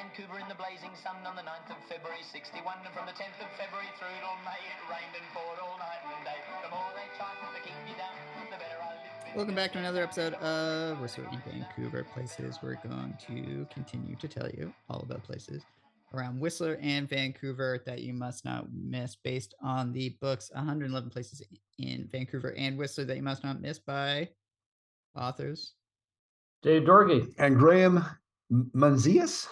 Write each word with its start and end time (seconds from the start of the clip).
Vancouver 0.00 0.38
in 0.40 0.48
the 0.48 0.54
blazing 0.54 0.88
sun 1.04 1.12
on 1.26 1.36
the 1.36 1.42
9th 1.42 1.76
of 1.76 1.76
February 1.84 2.24
61. 2.32 2.64
And 2.86 2.94
from 2.96 3.04
the 3.04 3.12
10th 3.12 3.36
of 3.36 3.52
February 3.60 3.84
through 4.00 4.08
till 4.24 4.38
May, 4.48 4.56
it 4.56 4.80
rained 4.88 5.12
and 5.12 5.28
poured 5.36 5.60
all 5.60 5.76
night 5.76 6.00
and 6.16 6.24
day. 6.24 6.40
The 6.64 6.70
more 6.72 6.88
they 6.96 7.04
try 7.20 7.28
to 7.28 7.60
keep 7.60 7.76
me 7.84 7.92
down, 8.00 8.16
the 8.48 8.56
better 8.56 8.80
I 8.80 8.96
live. 8.96 9.36
Welcome 9.36 9.54
back 9.54 9.72
to 9.72 9.78
another 9.78 10.02
episode 10.02 10.32
of 10.40 11.00
Whistler 11.00 11.28
in 11.30 11.42
Vancouver 11.44 12.06
Places. 12.14 12.56
We're 12.62 12.80
going 12.80 13.12
to 13.28 13.66
continue 13.74 14.16
to 14.16 14.26
tell 14.26 14.48
you 14.48 14.72
all 14.88 15.00
about 15.04 15.22
places 15.22 15.62
around 16.14 16.40
Whistler 16.40 16.78
and 16.80 17.06
Vancouver 17.06 17.82
that 17.84 18.00
you 18.00 18.14
must 18.14 18.46
not 18.46 18.72
miss 18.72 19.16
based 19.16 19.52
on 19.62 19.92
the 19.92 20.16
books 20.22 20.50
111 20.54 21.10
Places 21.10 21.42
in 21.78 22.08
Vancouver 22.10 22.54
and 22.56 22.78
Whistler 22.78 23.04
that 23.04 23.16
you 23.18 23.22
must 23.22 23.44
not 23.44 23.60
miss 23.60 23.78
by 23.78 24.30
authors. 25.14 25.74
Dave 26.62 26.84
Doroghy. 26.84 27.34
and 27.36 27.58
Graeme 27.58 28.02
M- 28.50 28.70
Menzies. 28.72 29.46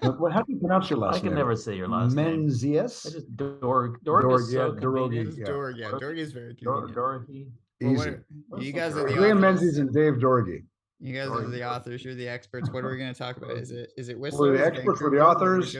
What- 0.00 0.20
what- 0.20 0.32
how 0.32 0.42
do 0.42 0.52
you 0.52 0.58
pronounce 0.58 0.90
your 0.90 0.98
last 0.98 1.16
I 1.16 1.18
name? 1.18 1.26
I 1.26 1.28
can 1.28 1.34
never 1.36 1.56
say 1.56 1.76
your 1.76 1.88
last 1.88 2.14
name. 2.14 2.40
Menzies. 2.46 3.06
I 3.06 3.10
just 3.10 3.36
Dorg. 3.36 4.02
Dorg, 4.04 4.22
Dorg, 4.24 4.40
is 4.40 4.50
so 4.52 4.74
yeah, 4.74 4.80
Doroghy, 4.80 5.02
convenient. 5.02 5.28
It's 5.28 5.38
yeah. 5.38 5.44
Dorg, 5.46 5.76
yeah, 5.76 5.90
Dorg- 5.90 6.00
Dorg 6.00 6.18
is 6.18 6.32
very 6.32 6.54
Dor- 6.54 6.72
convenient. 6.86 6.94
Dorothy. 6.94 7.46
Well, 7.80 7.92
Easy. 7.92 8.10
what- 8.48 8.62
you 8.62 8.72
guys 8.72 8.96
are 8.96 9.06
the 9.08 9.14
Graeme 9.14 9.38
authors. 9.38 9.40
Menzies 9.40 9.78
and 9.78 9.92
Dave 9.92 10.14
Doroghy. 10.14 10.64
You 11.00 11.14
guys 11.14 11.28
are 11.28 11.46
the 11.48 11.64
authors. 11.64 12.04
You're 12.04 12.14
the 12.16 12.26
experts. 12.28 12.70
What 12.70 12.84
are 12.84 12.90
we 12.90 12.98
going 12.98 13.12
to 13.12 13.18
talk 13.18 13.36
about? 13.36 13.52
Is 13.52 13.70
it 13.70 13.92
is 13.96 14.08
it 14.08 14.18
Whistler? 14.18 14.50
We're 14.50 14.58
the 14.58 14.66
experts, 14.66 15.00
we're 15.00 15.10
the 15.10 15.16
Vancouver? 15.18 15.34
What 15.38 15.46
are 15.46 15.58
we 15.58 15.60
authors. 15.60 15.76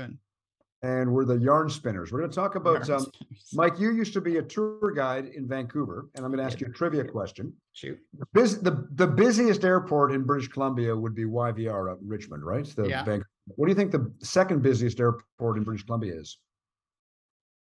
And 0.82 1.12
we're 1.12 1.24
the 1.24 1.36
yarn 1.38 1.68
spinners. 1.68 2.12
We're 2.12 2.20
going 2.20 2.30
to 2.30 2.34
talk 2.36 2.54
about, 2.54 2.88
um. 2.88 3.04
Mike, 3.52 3.80
you 3.80 3.90
used 3.90 4.12
to 4.12 4.20
be 4.20 4.36
a 4.36 4.42
tour 4.42 4.92
guide 4.94 5.26
in 5.26 5.48
Vancouver, 5.48 6.08
and 6.14 6.24
I'm 6.24 6.30
going 6.30 6.38
to 6.38 6.44
ask 6.44 6.60
you 6.60 6.68
a 6.68 6.70
trivia 6.70 7.02
question. 7.02 7.52
Shoot. 7.72 7.98
The 8.16 8.26
bus- 8.32 8.54
the, 8.58 8.86
the 8.92 9.06
busiest 9.08 9.64
airport 9.64 10.12
in 10.12 10.22
British 10.22 10.46
Columbia 10.48 10.94
would 10.96 11.16
be 11.16 11.24
YVR 11.24 11.90
up 11.90 11.98
in 12.00 12.06
Richmond, 12.06 12.44
right? 12.44 12.64
The 12.64 12.88
Yeah. 12.88 13.02
Vancouver. 13.04 13.26
What 13.56 13.66
do 13.66 13.72
you 13.72 13.74
think 13.76 13.90
the 13.90 14.12
second 14.24 14.62
busiest 14.62 15.00
airport 15.00 15.56
in 15.58 15.64
British 15.64 15.84
Columbia 15.84 16.14
is? 16.14 16.38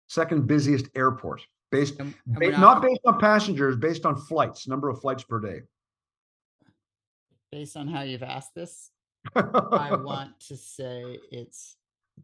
Second 0.09 0.45
busiest 0.45 0.85
airport, 0.95 1.41
based, 1.71 1.99
And- 1.99 2.13
and 2.27 2.35
ba- 2.35 2.39
we're 2.45 2.51
not 2.59 2.83
based 2.83 3.01
on 3.05 3.17
passengers, 3.19 3.77
based 3.77 4.05
on 4.05 4.15
flights, 4.15 4.67
number 4.67 4.89
of 4.89 5.01
flights 5.01 5.23
per 5.23 5.39
day. 5.39 5.61
based 7.51 7.75
on 7.77 7.87
how 7.87 8.01
you've 8.01 8.21
asked 8.23 8.53
this, 8.53 8.91
I 9.35 9.95
want 10.03 10.39
to 10.41 10.57
say 10.57 11.17
it's 11.31 11.76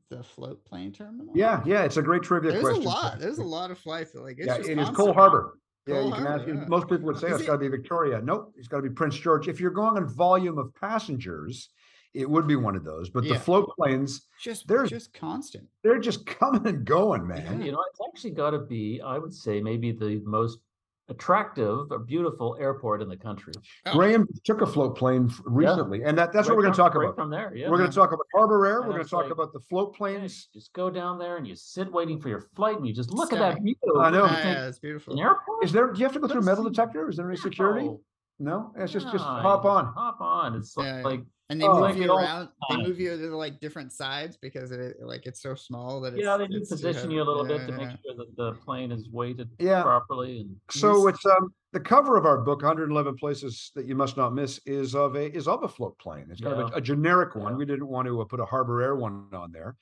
the 0.10 0.24
float 0.24 0.64
plane 0.66 0.92
terminal. 0.92 1.34
Yeah, 1.36 1.62
yeah, 1.66 1.84
it's 1.84 1.98
a 1.98 2.02
great 2.02 2.24
trivia 2.24 2.52
There's 2.52 2.64
question. 2.64 2.84
a 2.84 2.86
lot. 2.88 3.20
There's 3.20 3.40
a 3.40 3.44
lot 3.44 3.72
of 3.72 3.78
flights. 3.78 4.12
that, 4.14 4.22
Like 4.24 4.38
it's 4.38 4.48
Yeah, 4.48 4.72
it 4.72 4.78
is. 4.80 4.90
Coal 4.90 5.14
Harbour. 5.14 5.58
Yeah, 5.88 5.96
Coal 5.96 6.10
you 6.10 6.14
can 6.16 6.28
ask, 6.28 6.48
yeah. 6.48 6.54
most 6.68 6.88
people 6.88 7.06
would 7.06 7.18
say 7.18 7.28
Is 7.28 7.34
it's 7.34 7.44
it- 7.44 7.48
gotta 7.48 7.60
be 7.60 7.68
Victoria. 7.68 8.22
Nope, 8.24 8.54
it's 8.58 8.68
gotta 8.68 8.84
be 8.84 8.90
Prince 8.90 9.16
George. 9.18 9.48
If 9.48 9.60
you're 9.60 9.72
going 9.72 9.98
on 9.98 10.08
volume 10.08 10.58
of 10.58 10.74
passengers, 10.76 11.70
it 12.14 12.30
would 12.30 12.48
be 12.48 12.56
one 12.56 12.76
of 12.76 12.84
those, 12.84 13.10
but 13.10 13.24
the 13.24 13.34
float 13.40 13.70
planes, 13.76 14.28
Just 14.40 14.68
they're 14.68 14.86
just 14.86 15.14
constant. 15.14 15.68
they're 15.84 16.00
just 16.00 16.26
coming 16.40 16.66
and 16.68 16.86
going, 16.86 17.22
Yeah, 17.22 17.44
man. 17.50 17.62
you 17.64 17.72
know, 17.72 17.84
it's 17.90 18.00
actually 18.08 18.32
got 18.32 18.52
to 18.52 18.60
be, 18.60 19.02
I 19.04 19.18
would 19.18 19.34
say, 19.34 19.62
maybe 19.62 19.92
the 19.92 20.22
most 20.24 20.60
attractive 21.10 21.92
or 21.92 22.00
beautiful 22.00 22.56
airport 22.60 23.02
in 23.02 23.10
the 23.10 23.18
country. 23.18 23.54
Oh, 23.86 23.94
Graeme 23.94 24.26
took 24.44 24.62
a 24.62 24.66
float 24.66 24.98
plane 24.98 25.28
f- 25.30 25.42
recently, 25.46 26.04
and 26.04 26.18
that, 26.18 26.32
that's 26.32 26.48
what 26.48 26.56
we're 26.58 26.64
gonna 26.64 26.74
talk 26.76 26.96
right 26.96 27.06
about. 27.06 27.16
From 27.16 27.30
there, 27.30 27.54
yeah. 27.56 27.70
We're 27.70 27.78
gonna 27.78 27.92
talk 27.92 28.12
about 28.14 28.26
Harbour 28.34 28.66
Air, 28.66 28.80
And 28.80 28.88
we're 28.88 28.94
gonna 28.98 29.04
talk 29.06 29.24
like- 29.24 29.32
about 29.32 29.54
the 29.54 29.60
float 29.60 29.92
Yeah, 29.94 29.98
planes. 29.98 30.48
just 30.54 30.72
go 30.74 30.90
down 30.90 31.20
there 31.20 31.38
and 31.38 31.48
you 31.48 31.56
sit 31.56 31.92
waiting 31.92 32.20
for 32.20 32.30
your 32.30 32.42
flight 32.56 32.78
and 32.78 32.88
you 32.88 32.94
just 32.94 33.12
look 33.12 33.34
at 33.34 33.40
that 33.40 33.62
view. 33.62 33.76
I 34.00 34.10
know. 34.10 34.26
Yeah, 34.26 34.34
think, 34.36 34.46
yeah, 34.58 34.68
it's 34.68 34.80
beautiful. 34.80 35.14
An 35.14 35.20
airport? 35.20 35.64
Is 35.64 35.72
there, 35.72 35.92
do 35.92 36.00
you 36.00 36.06
have 36.06 36.14
to 36.14 36.20
go 36.20 36.28
through 36.28 36.38
a 36.38 36.42
Let's 36.42 36.48
metal 36.48 36.64
see. 36.66 36.70
detector? 36.72 37.10
Is 37.10 37.18
there 37.18 37.28
any 37.28 37.38
security? 37.38 37.86
No, 37.86 38.00
No, 38.40 38.74
it's 38.78 38.92
just, 38.92 39.12
just 39.12 39.24
hop 39.24 39.64
on. 39.66 39.94
Hop 39.94 40.20
on. 40.20 40.56
It's 40.56 40.74
Yeah, 40.78 40.98
yeah. 41.00 41.04
like, 41.04 41.22
And 41.50 41.62
they 41.62 41.68
Oh, 41.68 41.70
move 41.70 41.96
you 41.98 42.06
it 42.06 42.10
all 42.10 42.18
around. 42.20 42.50
They 42.70 42.78
move 42.78 43.00
you 43.00 43.18
to 43.18 43.36
like 43.38 43.60
different 43.60 43.92
sides 43.94 44.38
because 44.38 44.72
it 44.72 44.98
like 45.02 45.26
it's 45.26 45.42
so 45.42 45.56
small 45.56 46.02
that 46.02 46.14
it's 46.14 46.26
yeah, 46.26 46.38
they 46.38 46.48
do 46.48 46.60
it's 46.60 46.70
too 46.80 46.92
position 46.92 46.92
heavy. 46.94 47.16
you 47.16 47.22
a 47.22 47.26
little 47.26 47.46
bit 47.46 47.66
to 47.66 47.72
yeah, 47.72 47.78
make 47.78 47.90
sure 48.06 48.16
that 48.16 48.36
the 48.36 48.54
plane 48.64 48.92
is 48.92 49.10
weighted 49.10 49.50
Yeah. 49.60 49.84
properly 49.84 50.40
and 50.42 50.60
So 50.72 51.08
it's 51.08 51.26
um 51.26 51.54
the 51.74 51.80
cover 51.80 52.18
of 52.18 52.26
our 52.26 52.40
book, 52.44 52.62
111 52.62 53.16
places 53.18 53.72
that 53.76 53.86
you 53.88 53.96
must 53.96 54.18
not 54.18 54.34
miss, 54.34 54.60
is 54.66 54.96
of 54.96 55.16
a 55.16 55.32
is 55.36 55.48
of 55.48 55.64
a 55.64 55.68
float 55.70 56.00
plane. 56.00 56.28
It's 56.32 56.42
kind 56.42 56.60
of 56.60 56.72
a, 56.74 56.78
a 56.78 56.82
generic 56.82 57.36
one. 57.36 57.54
Yeah. 57.54 57.58
We 57.58 57.66
didn't 57.66 57.88
want 57.88 58.08
to 58.08 58.22
uh, 58.22 58.26
put 58.26 58.40
a 58.40 58.46
Harbour 58.46 58.82
Air 58.82 58.96
one 58.96 59.30
on 59.34 59.52
there, 59.52 59.78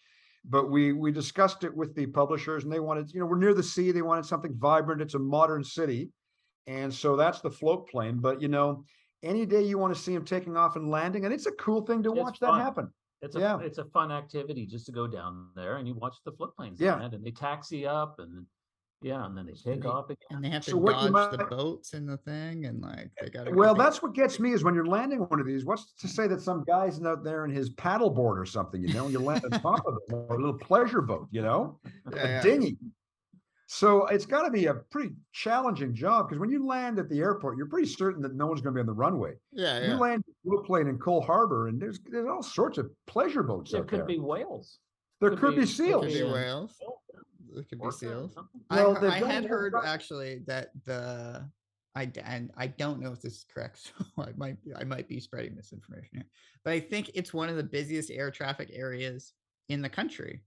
but 0.46 0.70
we 0.72 0.94
we 0.94 1.12
discussed 1.12 1.64
it 1.64 1.76
with 1.76 1.96
the 1.96 2.08
publishers, 2.08 2.64
and 2.64 2.74
they 2.74 2.80
wanted, 2.82 3.12
you 3.14 3.20
know, 3.22 3.26
we're 3.28 3.38
near 3.40 3.54
the 3.54 3.64
sea. 3.64 3.92
They 3.92 4.02
wanted 4.04 4.26
something 4.26 4.58
vibrant. 4.58 5.02
It's 5.02 5.16
a 5.16 5.20
modern 5.20 5.64
city, 5.64 6.12
and 6.68 6.94
so 6.94 7.16
that's 7.16 7.42
the 7.42 7.52
float 7.52 7.90
plane. 7.90 8.20
But 8.20 8.42
you 8.42 8.48
know, 8.50 8.86
any 9.24 9.46
day 9.46 9.62
you 9.62 9.78
want 9.78 9.96
to 9.96 10.02
see 10.02 10.14
them 10.14 10.26
taking 10.26 10.58
off 10.58 10.76
and 10.76 10.90
landing, 10.90 11.26
and 11.26 11.34
it's 11.34 11.46
a 11.46 11.52
cool 11.54 11.82
thing 11.82 12.04
to 12.04 12.12
It's 12.12 12.20
watch 12.20 12.40
that 12.40 12.54
happen. 12.56 12.92
It's 13.22 13.36
a 13.36 13.40
Yeah. 13.40 13.60
it's 13.60 13.78
a 13.78 13.86
fun 13.86 14.12
activity 14.12 14.66
just 14.66 14.86
to 14.88 14.92
go 14.92 15.06
down 15.08 15.50
there 15.56 15.78
and 15.78 15.88
you 15.88 15.94
watch 15.94 16.16
the 16.26 16.32
float 16.32 16.56
planes 16.56 16.80
Yeah. 16.80 16.96
land 16.96 17.14
and 17.14 17.24
they 17.24 17.32
taxi 17.32 17.86
up 17.86 18.20
and 18.20 18.46
yeah, 19.04 19.26
and 19.26 19.36
then 19.36 19.48
they 19.48 19.54
take 19.54 19.82
they- 19.82 19.88
off 19.90 20.06
again. 20.12 20.18
And 20.30 20.44
they 20.46 20.50
have 20.50 20.64
to 20.66 20.72
So 20.72 20.78
what 20.78 21.02
you 21.04 21.10
dodge 21.12 21.32
the 21.38 21.46
boats 21.46 21.94
in 21.94 22.06
the 22.06 22.18
thing, 22.18 22.66
and 22.66 22.82
like 22.82 23.12
they 23.20 23.30
got. 23.30 23.46
To. 23.46 23.52
Well, 23.52 23.74
that's 23.74 24.02
what 24.04 24.14
gets 24.14 24.40
me 24.40 24.54
is 24.54 24.64
when 24.64 24.76
you're 24.76 24.86
landing 24.86 25.20
one 25.22 25.40
of 25.40 25.46
these. 25.48 25.66
What's 25.66 25.94
to 25.94 26.08
say 26.08 26.28
that 26.28 26.40
some 26.42 26.64
guy's 26.66 27.02
out 27.04 27.24
there 27.24 27.44
in 27.46 27.50
his 27.52 27.72
paddleboard 27.74 28.38
or 28.38 28.46
something, 28.46 28.80
you 28.84 28.94
know, 28.94 29.06
and 29.06 29.12
you 29.14 29.20
land 29.20 29.44
on 29.44 29.60
top 29.60 29.86
of 29.88 29.98
it, 30.08 30.14
or 30.14 30.36
a 30.36 30.38
little 30.38 30.58
pleasure 30.58 31.02
boat, 31.02 31.28
you 31.32 31.42
know, 31.42 31.80
Yeah, 32.14 32.24
a 32.24 32.28
yeah. 32.28 32.42
dinghy. 32.44 32.78
So 33.74 34.06
it's 34.08 34.26
got 34.26 34.42
to 34.44 34.52
be 34.52 34.66
a 34.66 34.74
pretty 34.74 35.12
challenging 35.32 35.96
job 35.96 36.28
because 36.28 36.42
when 36.42 36.50
you 36.50 36.66
land 36.68 37.00
at 37.00 37.08
the 37.08 37.20
airport, 37.20 37.56
you're 37.56 37.68
pretty 37.70 37.88
certain 37.88 38.22
that 38.22 38.36
no 38.36 38.46
one's 38.48 38.60
going 38.60 38.76
to 38.76 38.78
be 38.78 38.82
on 38.82 38.86
the 38.86 38.92
runway. 38.92 39.32
Yeah, 39.54 39.88
You 39.88 39.94
land 39.96 40.26
a 40.28 40.34
float 40.44 40.66
plane 40.66 40.88
in 40.88 40.98
Coal 41.00 41.22
Harbour, 41.22 41.70
and 41.70 41.82
there's 41.82 41.98
there's 42.12 42.28
all 42.28 42.44
sorts 42.44 42.78
of 42.78 42.92
pleasure 43.08 43.44
boats 43.44 43.72
There 43.72 43.80
out 43.80 43.88
could 43.88 44.00
there. 44.00 44.06
be 44.06 44.20
whales. 44.20 44.80
there 45.22 45.30
could 45.30 45.40
could 45.40 45.50
be- 45.52 45.56
be 45.56 45.62
there 45.62 45.68
seals. 45.68 46.06
Could 46.08 46.14
be 46.14 46.24
whales. 46.24 46.76
It 47.56 47.70
could 47.70 47.80
be 47.80 47.86
or 47.86 47.94
seals. 47.94 48.34
something. 48.34 48.60
I, 48.70 48.84
Well, 48.84 49.06
I 49.10 49.20
had 49.20 49.46
it 49.46 49.50
heard 49.50 49.72
right. 49.72 49.86
actually 49.88 50.40
that 50.48 50.72
the 50.84 51.50
I 51.96 52.04
d- 52.06 52.20
and 52.26 52.52
I 52.58 52.68
don't 52.68 53.00
know 53.00 53.14
if 53.14 53.22
this 53.22 53.36
is 53.36 53.46
correct, 53.54 53.94
so 53.98 54.06
I 54.22 54.34
might 54.36 54.58
I 54.76 54.84
might 54.84 55.08
be 55.08 55.22
spreading 55.22 55.56
misinformation 55.56 56.10
here, 56.12 56.26
but 56.66 56.74
I 56.74 56.82
think 56.82 57.12
it's 57.14 57.34
one 57.34 57.48
of 57.48 57.56
the 57.56 57.64
busiest 57.64 58.12
air 58.12 58.32
traffic 58.32 58.70
areas 58.74 59.32
in 59.70 59.82
the 59.82 59.88
country. 59.90 60.42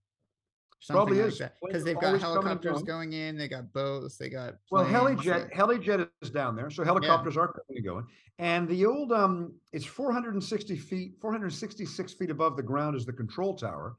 Probably 0.93 1.19
like 1.19 1.33
is. 1.33 1.39
that, 1.39 1.55
because 1.65 1.85
they've 1.85 1.95
got 1.95 2.07
always 2.09 2.23
coming 2.23 2.37
and 2.37 2.47
helicopters 2.47 2.83
going. 2.83 3.11
going 3.11 3.13
in, 3.13 3.37
they 3.39 3.49
got 3.49 3.73
boats, 3.73 4.17
they 4.17 4.29
got 4.29 4.55
Well, 4.71 4.85
planes, 4.85 5.21
helijet, 5.23 5.43
like- 5.43 5.53
helijet 5.53 6.09
is 6.23 6.31
down 6.31 6.57
there, 6.57 6.71
so 6.71 6.85
helicopters 6.85 7.37
are 7.37 7.49
coming 7.49 7.77
and 7.77 7.85
going. 7.85 8.07
And 8.39 8.69
the 8.69 8.85
old, 8.85 9.13
um, 9.13 9.55
it's 9.73 9.85
four 9.85 10.13
hundred 10.13 10.35
and 10.35 10.43
sixty 10.45 10.77
feet, 10.77 11.15
four 11.21 11.31
hundred 11.31 11.47
and 11.47 11.55
sixty-six 11.55 12.13
feet 12.15 12.31
above 12.31 12.57
the 12.57 12.63
ground 12.63 12.97
is 12.97 13.07
the 13.07 13.13
control 13.13 13.55
tower. 13.55 13.97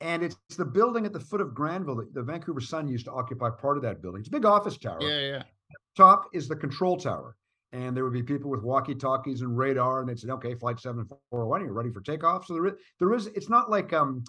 And 0.00 0.22
it's 0.24 0.36
the 0.56 0.64
building 0.64 1.06
at 1.06 1.12
the 1.12 1.20
foot 1.20 1.40
of 1.40 1.54
Granville, 1.54 1.96
that 1.96 2.12
the 2.12 2.22
Vancouver 2.22 2.60
Sun 2.60 2.88
used 2.88 3.04
to 3.04 3.12
occupy 3.12 3.50
part 3.50 3.76
of 3.76 3.82
that 3.84 4.02
building. 4.02 4.20
It's 4.20 4.28
a 4.28 4.32
big 4.32 4.44
office 4.44 4.76
tower. 4.76 4.98
yeah, 5.00 5.20
yeah. 5.20 5.42
Top 5.96 6.28
is 6.32 6.48
the 6.48 6.56
control 6.56 6.96
tower. 6.96 7.36
And 7.72 7.96
there 7.96 8.04
would 8.04 8.12
be 8.12 8.22
people 8.22 8.50
with 8.50 8.62
walkie-talkies 8.62 9.42
and 9.42 9.56
radar, 9.56 10.00
and 10.00 10.08
they'd 10.08 10.18
say, 10.18 10.28
okay, 10.28 10.54
flight 10.54 10.78
seven 10.78 11.06
four 11.06 11.44
oh 11.44 11.46
one, 11.46 11.62
you're 11.64 11.72
ready 11.72 11.90
for 11.90 12.00
takeoff. 12.00 12.46
So 12.46 12.54
there 12.54 12.66
is, 12.66 12.74
there 12.98 13.14
is, 13.14 13.28
it's 13.28 13.48
not 13.48 13.70
like, 13.70 13.92
um, 13.92 14.24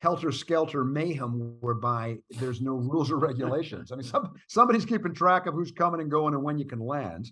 helter-skelter 0.00 0.84
mayhem 0.84 1.56
whereby 1.60 2.18
there's 2.38 2.60
no 2.60 2.74
rules 2.90 3.10
or 3.10 3.16
regulations. 3.18 3.92
I 3.92 3.96
mean, 3.96 4.04
some, 4.04 4.32
somebody's 4.48 4.84
keeping 4.84 5.14
track 5.14 5.46
of 5.46 5.54
who's 5.54 5.72
coming 5.72 6.00
and 6.00 6.10
going 6.10 6.34
and 6.34 6.42
when 6.42 6.58
you 6.58 6.64
can 6.66 6.80
land. 6.80 7.30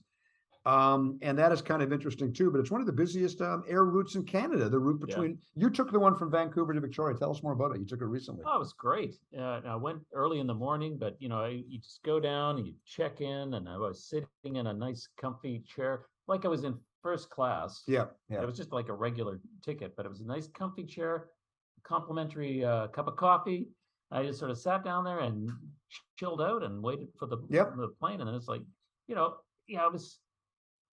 Um, 0.65 1.21
and 1.23 1.39
that 1.39 1.53
is 1.53 1.63
kind 1.63 1.81
of 1.81 1.93
interesting 1.93 2.33
too, 2.33 2.51
but 2.51 2.59
it's 2.59 2.73
one 2.73 2.81
of 2.81 2.89
the 2.89 2.93
busiest 2.93 3.41
um, 3.41 3.63
air 3.69 3.85
routes 3.85 4.17
in 4.17 4.25
Canada. 4.25 4.69
The 4.69 4.81
route 4.81 4.99
Yeah. 5.01 5.15
between, 5.15 5.39
you 5.55 5.71
took 5.71 5.93
the 5.93 6.01
one 6.01 6.17
from 6.17 6.29
Vancouver 6.29 6.75
to 6.75 6.81
Victoria. 6.81 7.17
Tell 7.17 7.31
us 7.31 7.41
more 7.41 7.53
about 7.53 7.77
it. 7.77 7.79
You 7.79 7.87
took 7.87 8.01
it 8.01 8.07
recently. 8.07 8.43
Oh, 8.45 8.57
it 8.57 8.59
was 8.59 8.73
great. 8.73 9.15
Uh, 9.39 9.61
I 9.65 9.77
went 9.77 10.01
early 10.13 10.41
in 10.41 10.49
the 10.49 10.55
morning, 10.55 10.99
but 10.99 11.15
you 11.21 11.29
know, 11.29 11.39
I, 11.39 11.63
you 11.69 11.79
just 11.79 12.03
go 12.03 12.19
down 12.19 12.57
and 12.59 12.67
you 12.67 12.75
check 12.85 13.21
in, 13.21 13.55
and 13.55 13.69
I 13.69 13.77
was 13.77 14.07
sitting 14.07 14.57
in 14.57 14.67
a 14.67 14.73
nice, 14.73 15.09
comfy 15.21 15.61
chair, 15.61 16.07
like 16.27 16.45
I 16.45 16.49
was 16.49 16.65
in 16.65 16.77
first 17.01 17.31
class. 17.31 17.85
Yeah, 17.87 18.07
yeah. 18.29 18.43
It 18.43 18.47
was 18.47 18.57
just 18.57 18.73
like 18.73 18.89
a 18.89 18.93
regular 18.93 19.41
ticket, 19.65 19.95
but 19.97 20.05
it 20.05 20.09
was 20.09 20.21
a 20.21 20.27
nice, 20.27 20.49
comfy 20.49 20.83
chair, 20.83 21.29
complimentary 21.87 22.65
uh, 22.65 22.89
cup 22.89 23.07
of 23.09 23.17
coffee. 23.17 23.69
I 24.11 24.23
just 24.25 24.39
sort 24.39 24.51
of 24.51 24.59
sat 24.59 24.85
down 24.85 25.05
there 25.05 25.21
and 25.21 25.51
chilled 26.19 26.41
out 26.43 26.63
and 26.63 26.83
waited 26.83 27.09
for 27.19 27.27
the 27.27 27.39
Yep. 27.49 27.77
the 27.77 27.89
plane, 28.01 28.21
and 28.21 28.29
then 28.29 28.35
it's 28.35 28.49
like, 28.49 28.63
you 29.09 29.15
know, 29.15 29.37
yeah, 29.69 29.87
it 29.87 29.93
was. 29.93 30.21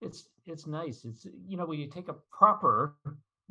It's 0.01 0.29
it's 0.45 0.67
nice. 0.67 1.05
It's 1.05 1.25
you 1.47 1.57
know 1.57 1.65
when 1.65 1.79
you 1.79 1.87
take 1.87 2.09
a 2.09 2.15
proper 2.31 2.95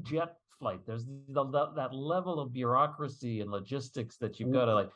jet 0.02 0.36
flight, 0.58 0.80
there's 0.86 1.06
the, 1.28 1.44
the, 1.44 1.72
that 1.76 1.94
level 1.94 2.40
of 2.40 2.52
bureaucracy 2.52 3.40
and 3.40 3.50
logistics 3.50 4.16
that 4.18 4.38
you've 4.38 4.50
Mm. 4.50 4.54
got 4.54 4.66
to 4.66 4.74
like 4.74 4.90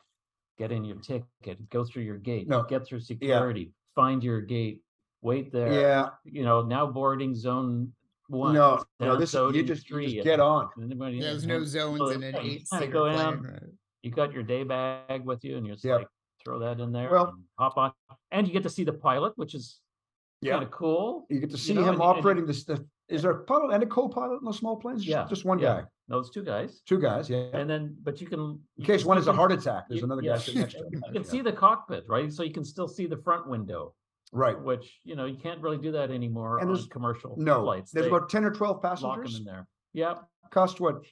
get 0.57 0.71
in 0.71 0.83
your 0.85 0.97
ticket, 0.97 1.69
go 1.69 1.83
through 1.83 2.03
your 2.03 2.17
gate, 2.17 2.47
No, 2.47 2.63
get 2.63 2.85
through 2.85 2.99
security, 2.99 3.71
find 3.95 4.23
your 4.23 4.41
gate, 4.41 4.81
wait 5.21 5.51
there. 5.51 5.71
Yeah, 5.73 6.09
You 6.25 6.43
know 6.43 6.61
now 6.61 6.85
boarding 6.85 7.33
zone 7.33 7.93
one. 8.27 8.53
no, 8.53 8.83
no, 8.99 9.05
down 9.07 9.19
this, 9.19 9.33
you 9.33 9.39
Soden 9.39 9.65
just, 9.65 9.89
you 9.89 10.01
just 10.09 10.23
get 10.23 10.39
on. 10.39 10.69
and 10.77 10.91
then 10.91 11.19
There's 11.19 11.45
no 11.45 11.63
zones 11.63 11.99
so 11.99 12.09
in 12.09 12.23
an 12.23 12.35
yeah, 12.35 12.41
you 12.41 12.51
eight 12.51 12.67
kinda 12.69 12.85
seater 12.85 12.91
go 12.91 13.11
plane. 13.13 13.41
right? 13.41 13.63
you 14.03 14.11
got 14.11 14.31
your 14.33 14.43
day 14.43 14.63
bag 14.63 15.25
with 15.25 15.43
you 15.43 15.57
and 15.57 15.65
you're 15.65 15.75
just 15.75 15.85
Yep. 15.85 15.99
like 15.99 16.07
throw 16.43 16.59
that 16.59 16.79
in 16.79 16.91
there 16.91 17.09
Well- 17.11 17.29
and 17.29 17.43
hop 17.57 17.77
on 17.77 17.91
and 18.31 18.47
you 18.47 18.53
get 18.53 18.63
to 18.63 18.69
see 18.69 18.83
the 18.83 18.93
pilot 18.93 19.33
which 19.37 19.53
is 19.55 19.79
Yeah. 20.41 20.53
kind 20.53 20.63
of 20.63 20.71
cool 20.71 21.25
You 21.29 21.39
get 21.39 21.49
to 21.51 21.57
see 21.57 21.73
know, 21.73 21.81
him 21.81 21.89
and 21.89 21.97
you- 21.97 22.03
and 22.03 22.13
you- 22.15 22.19
operating 22.19 22.45
this, 22.45 22.63
the, 22.63 22.85
Is 23.09 23.21
there 23.21 23.31
a 23.31 23.43
pilot 23.45 23.73
and 23.73 23.81
a 23.83 23.85
co-pilot 23.87 24.39
in 24.39 24.43
the 24.45 24.51
small 24.51 24.75
planes? 24.77 24.99
Just- 25.03 25.09
Yeah, 25.09 25.25
Just 25.29 25.45
one 25.45 25.59
yeah. 25.59 25.81
guy, 25.81 25.87
No, 26.09 26.19
it's 26.19 26.29
two 26.29 26.43
guys. 26.43 26.81
two 26.85 26.99
guys, 26.99 27.29
yeah. 27.29 27.47
And 27.53 27.69
then, 27.69 27.95
but 28.03 28.19
you 28.21 28.27
can. 28.27 28.59
In 28.77 28.83
case 28.83 29.01
can- 29.01 29.07
one 29.07 29.15
you 29.17 29.21
has 29.21 29.27
a 29.27 29.33
heart 29.33 29.51
attack, 29.53 29.87
there's 29.87 30.01
you- 30.01 30.05
another 30.05 30.21
yeah, 30.21 30.33
guy 30.33 30.37
sitting 30.39 30.59
next 30.61 30.73
to 30.73 30.79
him. 30.83 30.89
You 30.91 31.01
can 31.01 31.13
Yeah. 31.15 31.21
see 31.23 31.41
the 31.41 31.53
cockpit, 31.53 32.03
right? 32.09 32.31
So 32.31 32.43
you 32.43 32.51
can 32.51 32.65
still 32.65 32.87
see 32.87 33.05
the 33.07 33.15
front 33.17 33.47
window, 33.47 33.93
Right. 34.33 34.61
which, 34.61 34.99
you 35.03 35.15
know, 35.15 35.25
you 35.25 35.37
can't 35.37 35.61
really 35.61 35.77
do 35.77 35.91
that 35.93 36.11
anymore 36.11 36.57
And 36.59 36.67
on 36.69 36.73
there's- 36.75 36.87
commercial 36.87 37.35
No, 37.37 37.63
flights. 37.63 37.91
there's 37.91 38.05
They 38.05 38.09
about 38.15 38.29
ten 38.29 38.43
or 38.43 38.51
twelve 38.51 38.81
passengers. 38.81 39.03
Lock 39.03 39.15
them 39.17 39.23
passengers. 39.23 39.39
in 39.39 39.45
there. 39.45 39.67
Yeah, 39.93 40.15
Cost 40.51 40.79
what, 40.79 41.03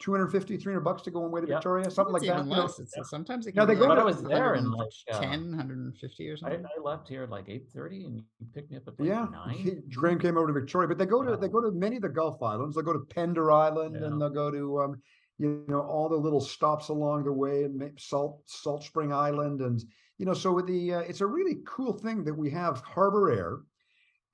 250, 0.00 0.56
300 0.56 0.80
bucks 0.80 1.02
to 1.02 1.10
go 1.12 1.20
one 1.20 1.30
way 1.30 1.40
to 1.40 1.46
Yeah. 1.46 1.54
Victoria, 1.56 1.88
something 1.90 2.12
like 2.12 2.22
It's 2.22 2.30
that? 2.30 2.38
even 2.38 2.50
you 2.50 2.56
know? 2.56 2.62
less. 2.62 2.78
It's, 2.80 2.94
Sometimes 3.10 3.46
it 3.46 3.54
No, 3.54 3.64
can 3.64 3.74
they 3.74 3.80
go 3.80 3.86
But 3.86 3.98
I 3.98 4.04
was 4.04 4.22
there 4.22 4.54
in, 4.54 4.70
like, 4.72 4.88
uh, 5.12 5.18
110, 5.18 5.56
150 5.56 6.28
or 6.28 6.36
something. 6.36 6.64
I 6.64 6.80
left 6.80 7.08
here 7.08 7.22
at 7.22 7.30
like 7.30 7.48
eight 7.48 7.68
thirty 7.70 8.04
and 8.04 8.16
you 8.16 8.46
picked 8.54 8.70
me 8.72 8.76
up 8.78 8.88
at 8.88 8.98
like 8.98 9.08
Yeah, 9.08 9.26
nine. 9.30 9.50
he- 9.54 9.80
Graeme 9.94 10.18
came 10.18 10.36
over 10.36 10.48
to 10.48 10.52
Victoria, 10.52 10.88
but 10.88 10.98
they 10.98 11.06
go 11.06 11.22
to, 11.22 11.36
they 11.36 11.48
go 11.48 11.60
to 11.60 11.70
many 11.70 11.96
of 11.96 12.02
the 12.02 12.08
Gulf 12.08 12.42
Islands. 12.42 12.74
They'll 12.74 12.84
go 12.84 12.92
to 12.92 13.04
Pender 13.14 13.52
Island 13.52 13.96
Yeah. 14.00 14.06
and 14.08 14.20
they'll 14.20 14.30
go 14.30 14.50
to, 14.50 14.80
um, 14.80 15.02
you 15.38 15.64
know, 15.68 15.80
all 15.80 16.08
the 16.08 16.16
little 16.16 16.40
stops 16.40 16.88
along 16.88 17.24
the 17.24 17.32
way 17.32 17.64
and 17.64 17.90
Salt, 17.98 18.42
Salt 18.46 18.84
Spring 18.84 19.12
Island. 19.12 19.60
And, 19.60 19.82
you 20.18 20.26
know, 20.26 20.34
so 20.34 20.52
with 20.52 20.66
the, 20.66 20.94
uh, 20.94 21.00
it's 21.00 21.20
a 21.20 21.26
really 21.26 21.58
cool 21.66 21.92
thing 21.92 22.24
that 22.24 22.34
we 22.34 22.50
have 22.50 22.80
Harbour 22.82 23.30
Air. 23.30 23.58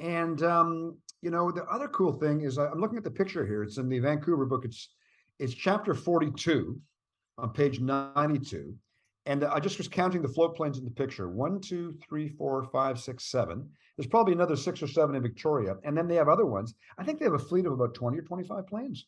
And, 0.01 0.43
um, 0.43 0.99
you 1.23 1.31
know, 1.31 1.51
the 1.51 1.65
other 1.65 1.89
cool 1.89 2.13
thing 2.13 2.43
is 2.43 2.59
I- 2.59 2.69
I'm 2.69 2.81
looking 2.81 2.99
at 2.99 3.05
the 3.05 3.11
picture 3.11 3.47
here. 3.47 3.63
It's 3.63 3.79
in 3.79 3.89
the 3.89 3.99
Vancouver 3.99 4.47
book. 4.47 4.65
It's, 4.65 4.91
it's 5.39 5.55
chapter 5.55 5.95
42 5.95 6.81
on 7.39 7.53
page 7.53 7.81
92. 7.81 8.75
And 9.27 9.45
I 9.45 9.61
just 9.61 9.77
was 9.77 9.89
counting 9.89 10.23
the 10.23 10.29
float 10.29 10.57
planes 10.57 10.79
in 10.79 10.85
the 10.85 10.91
picture. 10.91 11.29
One, 11.29 11.61
two, 11.61 11.93
three, 12.09 12.31
four, 12.31 12.65
five, 12.65 12.99
six, 12.99 13.25
seven. 13.25 13.69
There's 13.97 14.07
probably 14.07 14.33
another 14.33 14.57
six 14.57 14.83
or 14.83 14.87
seven 14.87 15.17
in 15.17 15.23
Victoria. 15.23 15.77
And 15.85 15.97
then 15.97 16.09
they 16.09 16.15
have 16.15 16.29
other 16.29 16.47
ones. 16.47 16.75
I 16.97 17.05
think 17.05 17.19
they 17.19 17.27
have 17.27 17.35
a 17.35 17.39
fleet 17.39 17.67
of 17.67 17.73
about 17.73 17.95
20 17.95 18.19
or 18.19 18.23
25 18.23 18.67
planes, 18.67 19.07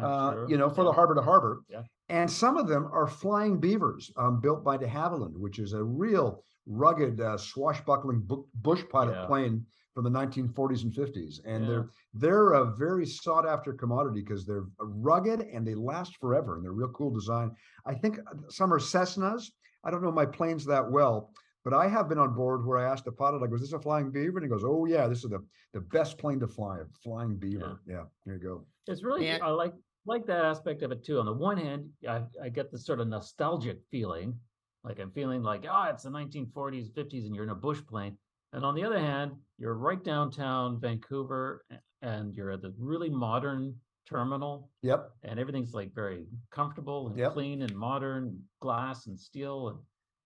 uh, 0.00 0.32
sure, 0.32 0.48
you 0.48 0.56
know, 0.56 0.70
for 0.70 0.84
the 0.84 0.92
harbor 0.92 1.14
to 1.14 1.22
harbor. 1.22 1.62
Yeah. 1.68 1.82
And 2.08 2.30
some 2.30 2.56
of 2.56 2.68
them 2.68 2.88
are 2.92 3.06
flying 3.06 3.58
beavers 3.58 4.10
um, 4.16 4.40
built 4.40 4.64
by 4.64 4.76
de 4.76 4.86
Havilland, 4.86 5.36
which 5.36 5.58
is 5.58 5.72
a 5.72 5.82
real 5.82 6.44
rugged, 6.66 7.20
uh, 7.20 7.36
swashbuckling 7.36 8.20
bu- 8.24 8.44
bush 8.54 8.82
pilot 8.90 9.14
Yeah. 9.14 9.26
plane 9.26 9.66
from 9.94 10.04
the 10.04 10.10
1940s 10.10 10.84
and 10.84 10.92
50s. 10.94 11.40
And 11.44 11.64
Yeah. 11.64 11.68
they're 11.70 11.88
they're 12.14 12.52
a 12.52 12.64
very 12.76 13.06
sought 13.06 13.46
after 13.46 13.72
commodity 13.72 14.20
because 14.22 14.44
they're 14.46 14.66
rugged 14.78 15.40
and 15.40 15.66
they 15.66 15.74
last 15.74 16.16
forever 16.18 16.56
and 16.56 16.64
they're 16.64 16.72
real 16.72 16.90
cool 16.90 17.10
design. 17.10 17.50
I 17.86 17.94
think 17.94 18.18
uh, 18.18 18.34
some 18.48 18.72
are 18.72 18.78
Cessnas. 18.78 19.44
I 19.84 19.90
don't 19.90 20.02
know 20.02 20.12
my 20.12 20.26
planes 20.26 20.64
that 20.66 20.90
well, 20.90 21.32
but 21.64 21.72
I 21.74 21.88
have 21.88 22.08
been 22.08 22.18
on 22.18 22.34
board 22.34 22.66
where 22.66 22.78
I 22.78 22.90
asked 22.90 23.04
the 23.04 23.12
pilot, 23.12 23.42
I 23.42 23.46
go, 23.46 23.54
is 23.54 23.60
this 23.62 23.72
a 23.72 23.78
flying 23.80 24.10
beaver? 24.10 24.38
And 24.38 24.44
he 24.44 24.48
goes, 24.50 24.64
oh 24.64 24.84
yeah, 24.86 25.06
this 25.06 25.24
is 25.24 25.30
the, 25.30 25.44
the 25.72 25.80
best 25.80 26.18
plane 26.18 26.40
to 26.40 26.48
fly, 26.48 26.78
a 26.78 26.84
flying 27.02 27.36
beaver. 27.36 27.80
Yeah, 27.86 28.04
there 28.26 28.34
you 28.36 28.40
go. 28.40 28.66
It's 28.86 29.02
really, 29.02 29.26
Yeah. 29.26 29.38
I 29.42 29.50
like, 29.50 29.74
like 30.06 30.26
that 30.26 30.44
aspect 30.44 30.82
of 30.82 30.90
it 30.90 31.04
too. 31.04 31.20
On 31.20 31.26
the 31.26 31.32
one 31.32 31.56
hand, 31.56 31.88
I, 32.08 32.22
I 32.42 32.48
get 32.48 32.72
this 32.72 32.84
sort 32.84 33.00
of 33.00 33.06
nostalgic 33.08 33.78
feeling, 33.90 34.34
like 34.82 34.98
I'm 34.98 35.12
feeling 35.12 35.42
like, 35.42 35.64
oh, 35.70 35.84
it's 35.90 36.02
the 36.02 36.10
nineteen 36.10 36.50
forties, 36.52 36.90
fifties, 36.92 37.24
and 37.26 37.34
you're 37.34 37.44
in 37.44 37.50
a 37.50 37.54
bush 37.54 37.80
plane. 37.88 38.16
And 38.52 38.64
on 38.64 38.74
the 38.74 38.82
other 38.84 38.98
hand, 38.98 39.32
you're 39.58 39.74
right 39.74 40.02
downtown 40.02 40.80
Vancouver 40.80 41.64
and 42.02 42.34
you're 42.34 42.50
at 42.50 42.62
the 42.62 42.74
really 42.78 43.08
modern 43.08 43.76
terminal 44.08 44.68
Yep. 44.82 45.10
and 45.22 45.38
everything's 45.38 45.72
like 45.72 45.94
very 45.94 46.26
comfortable 46.50 47.06
and 47.06 47.16
Yep. 47.16 47.32
clean 47.32 47.62
and 47.62 47.74
modern, 47.76 48.42
glass 48.60 49.06
and 49.06 49.18
steel. 49.18 49.68
And 49.68 49.78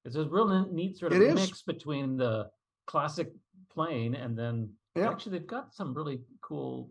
it's 0.06 0.16
a 0.16 0.24
real 0.24 0.66
neat 0.72 0.96
sort 0.96 1.12
It 1.12 1.20
of 1.22 1.28
is. 1.28 1.34
mix 1.34 1.62
between 1.62 2.16
the 2.16 2.48
classic 2.86 3.32
plane 3.70 4.14
and 4.14 4.38
then 4.38 4.70
Yeah. 4.94 5.10
actually 5.10 5.38
they've 5.38 5.46
got 5.46 5.74
some 5.74 5.92
really 5.92 6.20
cool 6.40 6.90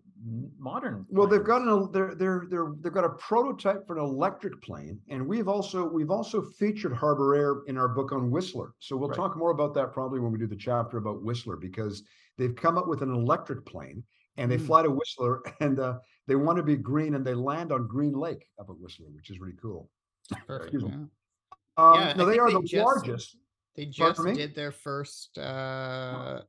modern. 0.60 1.06
Well, 1.10 1.26
they've 1.28 1.44
got 1.44 1.62
an, 1.62 1.92
they're, 1.92 2.14
they're, 2.16 2.44
they're, 2.50 2.74
they've 2.82 2.94
got 2.94 3.06
a 3.06 3.10
prototype 3.10 3.88
for 3.88 3.98
an 3.98 4.04
electric 4.04 4.62
plane. 4.62 5.00
And 5.10 5.26
we've 5.26 5.48
also, 5.48 5.88
we've 5.88 6.12
also 6.12 6.42
featured 6.42 6.94
Harbour 6.94 7.36
Air 7.36 7.62
in 7.68 7.78
our 7.78 7.88
book 7.88 8.12
on 8.12 8.30
Whistler. 8.30 8.74
So 8.80 8.98
we'll 8.98 9.10
Right. 9.10 9.16
talk 9.16 9.38
more 9.38 9.52
about 9.52 9.74
that 9.76 9.94
probably 9.94 10.20
when 10.20 10.32
we 10.32 10.38
do 10.40 10.48
the 10.48 10.56
chapter 10.56 10.98
about 10.98 11.24
Whistler, 11.24 11.56
because 11.56 12.04
they've 12.38 12.56
come 12.56 12.78
up 12.78 12.88
with 12.88 13.02
an 13.02 13.12
electric 13.14 13.66
plane 13.66 14.04
and 14.38 14.52
they 14.52 14.58
Mm. 14.58 14.66
fly 14.68 14.84
to 14.84 14.92
Whistler 14.92 15.42
and, 15.62 15.80
uh, 15.80 16.00
they 16.28 16.36
want 16.36 16.58
to 16.58 16.64
be 16.64 16.76
green 16.76 17.16
and 17.16 17.26
they 17.26 17.36
land 17.36 17.72
on 17.72 17.88
Green 17.88 18.14
Lake 18.14 18.46
up 18.60 18.70
at 18.70 18.78
Whistler, 18.78 19.08
which 19.16 19.30
is 19.30 19.40
really 19.40 19.56
cool. 19.62 19.90
Perfect. 20.48 20.74
excuse 20.74 20.84
me. 20.84 20.90
yeah. 20.92 21.06
Um, 21.78 21.94
Yeah, 21.96 22.14
no, 22.14 22.26
they 22.26 22.40
are 22.40 22.48
they 22.48 22.54
the 22.56 22.62
just- 22.64 22.84
largest. 22.86 23.38
They 23.76 23.86
just 23.86 24.24
did 24.24 24.56
their 24.56 24.72
first 24.72 25.38
uh 25.38 26.42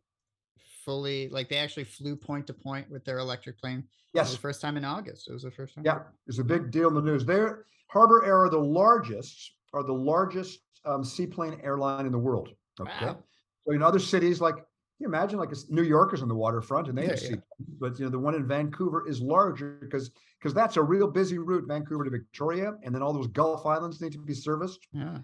fully 0.84 1.28
like 1.30 1.48
they 1.48 1.56
actually 1.56 1.82
flew 1.84 2.14
point 2.14 2.46
to 2.46 2.54
point 2.54 2.88
with 2.88 3.04
their 3.04 3.18
electric 3.18 3.58
plane. 3.58 3.78
It 4.14 4.18
was 4.20 4.28
Yes. 4.28 4.32
the 4.32 4.38
first 4.38 4.60
time 4.60 4.76
in 4.76 4.84
August. 4.84 5.28
It 5.28 5.32
was 5.32 5.42
the 5.42 5.50
first 5.50 5.74
time. 5.74 5.84
Yeah, 5.84 6.02
it's 6.28 6.38
a 6.38 6.44
big 6.44 6.70
deal 6.70 6.86
in 6.88 6.94
the 6.94 7.02
news. 7.02 7.24
They're 7.24 7.64
Harbour 7.88 8.24
Air 8.24 8.44
are 8.44 8.48
the 8.50 8.58
largest, 8.60 9.54
are 9.72 9.82
the 9.82 9.92
largest 9.92 10.60
um, 10.84 11.02
seaplane 11.02 11.60
airline 11.64 12.06
in 12.06 12.12
the 12.12 12.18
world. 12.18 12.50
Okay. 12.80 13.06
Wow. 13.06 13.18
So 13.66 13.72
in 13.72 13.82
other 13.82 13.98
cities, 13.98 14.40
like 14.40 14.54
you 14.98 15.06
imagine, 15.06 15.38
like 15.38 15.48
it's- 15.50 15.68
New 15.68 15.82
York 15.82 16.14
is 16.14 16.22
on 16.22 16.28
the 16.28 16.34
waterfront 16.34 16.88
and 16.88 16.96
they 16.96 17.06
have 17.06 17.16
Yeah, 17.22 17.22
yeah. 17.22 17.28
seaplanes, 17.28 17.78
but 17.80 17.98
you 17.98 18.04
know 18.06 18.10
the 18.10 18.18
one 18.18 18.34
in 18.34 18.46
Vancouver 18.46 19.06
is 19.06 19.20
larger 19.20 19.78
because 19.80 20.10
because 20.38 20.54
that's 20.54 20.76
a 20.76 20.82
real 20.82 21.08
busy 21.10 21.38
route, 21.38 21.64
Vancouver 21.66 22.04
to 22.04 22.10
Victoria, 22.10 22.74
and 22.82 22.94
then 22.94 23.02
all 23.02 23.12
those 23.12 23.26
Gulf 23.28 23.66
Islands 23.66 24.00
need 24.00 24.12
to 24.12 24.18
be 24.18 24.34
serviced. 24.34 24.86
Yeah. 24.92 25.18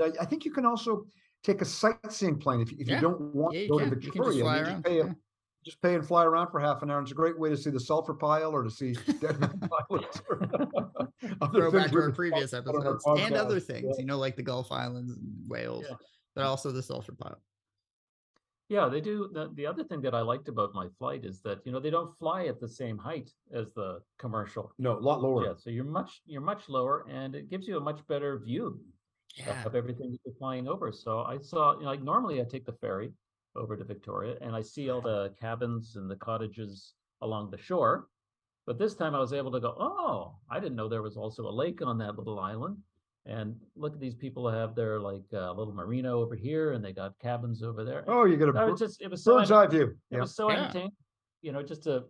Uh, 0.00 0.10
I 0.20 0.24
think 0.24 0.44
you 0.44 0.50
can 0.52 0.64
also 0.64 1.04
take 1.42 1.60
a 1.60 1.64
sightseeing 1.64 2.38
plane 2.38 2.60
if, 2.60 2.70
you- 2.72 2.78
if 2.80 2.88
Yeah. 2.88 2.94
you 2.96 3.00
don't 3.00 3.20
want 3.34 3.54
Yeah, 3.54 3.62
to 3.62 3.68
go 3.68 3.78
to 3.80 3.84
can. 3.90 4.00
You 4.02 4.10
can 4.12 4.22
just 4.24 4.36
Victoria. 4.38 4.42
fly 4.42 4.76
you 4.76 4.82
pay 5.04 5.14
just 5.64 5.80
pay 5.80 5.94
and 5.94 6.04
fly 6.04 6.24
around 6.24 6.50
for 6.50 6.58
half 6.58 6.82
an 6.82 6.90
hour. 6.90 7.00
It's 7.02 7.12
a 7.12 7.14
great 7.14 7.38
way 7.38 7.48
to 7.48 7.56
see 7.56 7.70
the 7.70 7.78
sulfur 7.78 8.14
pile 8.14 8.50
or 8.50 8.64
to 8.64 8.70
see 8.70 8.94
dead. 9.20 9.36
Other 11.40 11.60
Throw 11.60 11.70
back 11.70 11.90
to 11.92 12.00
our 12.00 12.10
previous 12.10 12.50
talk 12.50 12.62
about 12.62 12.76
on 12.76 12.86
our 12.86 12.92
episodes 12.94 13.20
and 13.22 13.34
other 13.36 13.60
things, 13.60 13.96
you 13.98 14.04
know, 14.04 14.18
like 14.18 14.34
the 14.36 14.42
Gulf 14.42 14.72
Islands 14.72 15.12
and 15.12 15.48
Wales, 15.48 15.84
Yeah. 15.88 15.96
but 16.34 16.44
also 16.44 16.72
the 16.72 16.82
sulfur 16.82 17.12
pile. 17.12 17.40
Yeah, 18.72 18.88
they 18.88 19.02
do. 19.02 19.28
The, 19.36 19.50
the 19.52 19.66
other 19.66 19.84
thing 19.84 20.00
that 20.00 20.14
I 20.14 20.22
liked 20.22 20.48
about 20.48 20.72
my 20.72 20.86
flight 20.98 21.26
is 21.26 21.42
that, 21.42 21.58
you 21.66 21.72
know, 21.72 21.78
they 21.84 21.90
don't 21.90 22.16
fly 22.18 22.46
at 22.46 22.58
the 22.58 22.68
same 22.80 22.96
height 22.96 23.28
as 23.52 23.66
the 23.74 24.00
commercial 24.18 24.72
No, 24.78 24.92
a 24.98 25.04
lot 25.10 25.20
lower. 25.20 25.44
Yeah, 25.44 25.52
So 25.58 25.68
you're 25.68 25.92
much, 26.00 26.22
you're 26.24 26.48
much 26.52 26.70
lower 26.70 27.04
and 27.18 27.34
it 27.34 27.50
gives 27.50 27.68
you 27.68 27.76
a 27.76 27.80
much 27.90 28.00
better 28.12 28.38
view 28.38 28.64
of- 28.68 28.80
Yeah. 29.36 29.62
of 29.68 29.74
everything 29.74 30.08
that 30.12 30.20
you're 30.24 30.38
flying 30.42 30.66
over. 30.68 30.90
So 30.90 31.10
I 31.34 31.36
saw, 31.50 31.74
you 31.74 31.82
know, 31.84 31.90
like 31.94 32.02
normally 32.02 32.40
I 32.40 32.44
take 32.44 32.64
the 32.64 32.78
ferry 32.84 33.12
over 33.62 33.76
to 33.76 33.84
Victoria 33.84 34.34
and 34.40 34.56
I 34.56 34.62
see 34.62 34.88
all 34.90 35.02
the 35.02 35.20
cabins 35.44 35.96
and 35.96 36.10
the 36.10 36.16
cottages 36.28 36.94
along 37.20 37.50
the 37.50 37.58
shore. 37.68 38.08
But 38.66 38.78
this 38.78 38.94
time 38.94 39.14
I 39.14 39.20
was 39.26 39.34
able 39.34 39.52
to 39.52 39.60
go, 39.60 39.72
oh, 39.78 40.36
I 40.54 40.60
didn't 40.60 40.76
know 40.76 40.88
there 40.88 41.02
was 41.10 41.18
also 41.18 41.42
a 41.46 41.58
lake 41.62 41.82
on 41.82 41.98
that 41.98 42.16
little 42.16 42.40
island. 42.40 42.76
And 43.24 43.54
look 43.76 43.94
at 43.94 44.00
these 44.00 44.14
people 44.16 44.50
have 44.50 44.74
their 44.74 44.98
like 44.98 45.22
uh, 45.32 45.52
little 45.52 45.72
marina 45.72 46.12
over 46.12 46.34
here 46.34 46.72
and 46.72 46.84
they 46.84 46.92
got 46.92 47.16
cabins 47.20 47.62
over 47.62 47.84
there. 47.84 48.04
Oh, 48.08 48.24
you 48.24 48.36
get 48.36 48.48
a 48.48 48.52
No, 48.52 48.66
bir- 48.66 48.70
it's 48.72 48.80
just, 48.80 49.00
it 49.00 49.08
was 49.10 49.22
so, 49.22 49.36
bird's 49.38 49.52
eye 49.52 49.66
view. 49.68 49.84
it 50.10 50.16
Yeah, 50.16 50.20
was 50.22 50.34
so 50.34 50.50
Yeah. 50.50 50.62
entertaining, 50.64 50.92
you 51.40 51.52
know, 51.52 51.62
just 51.62 51.84
to 51.84 52.04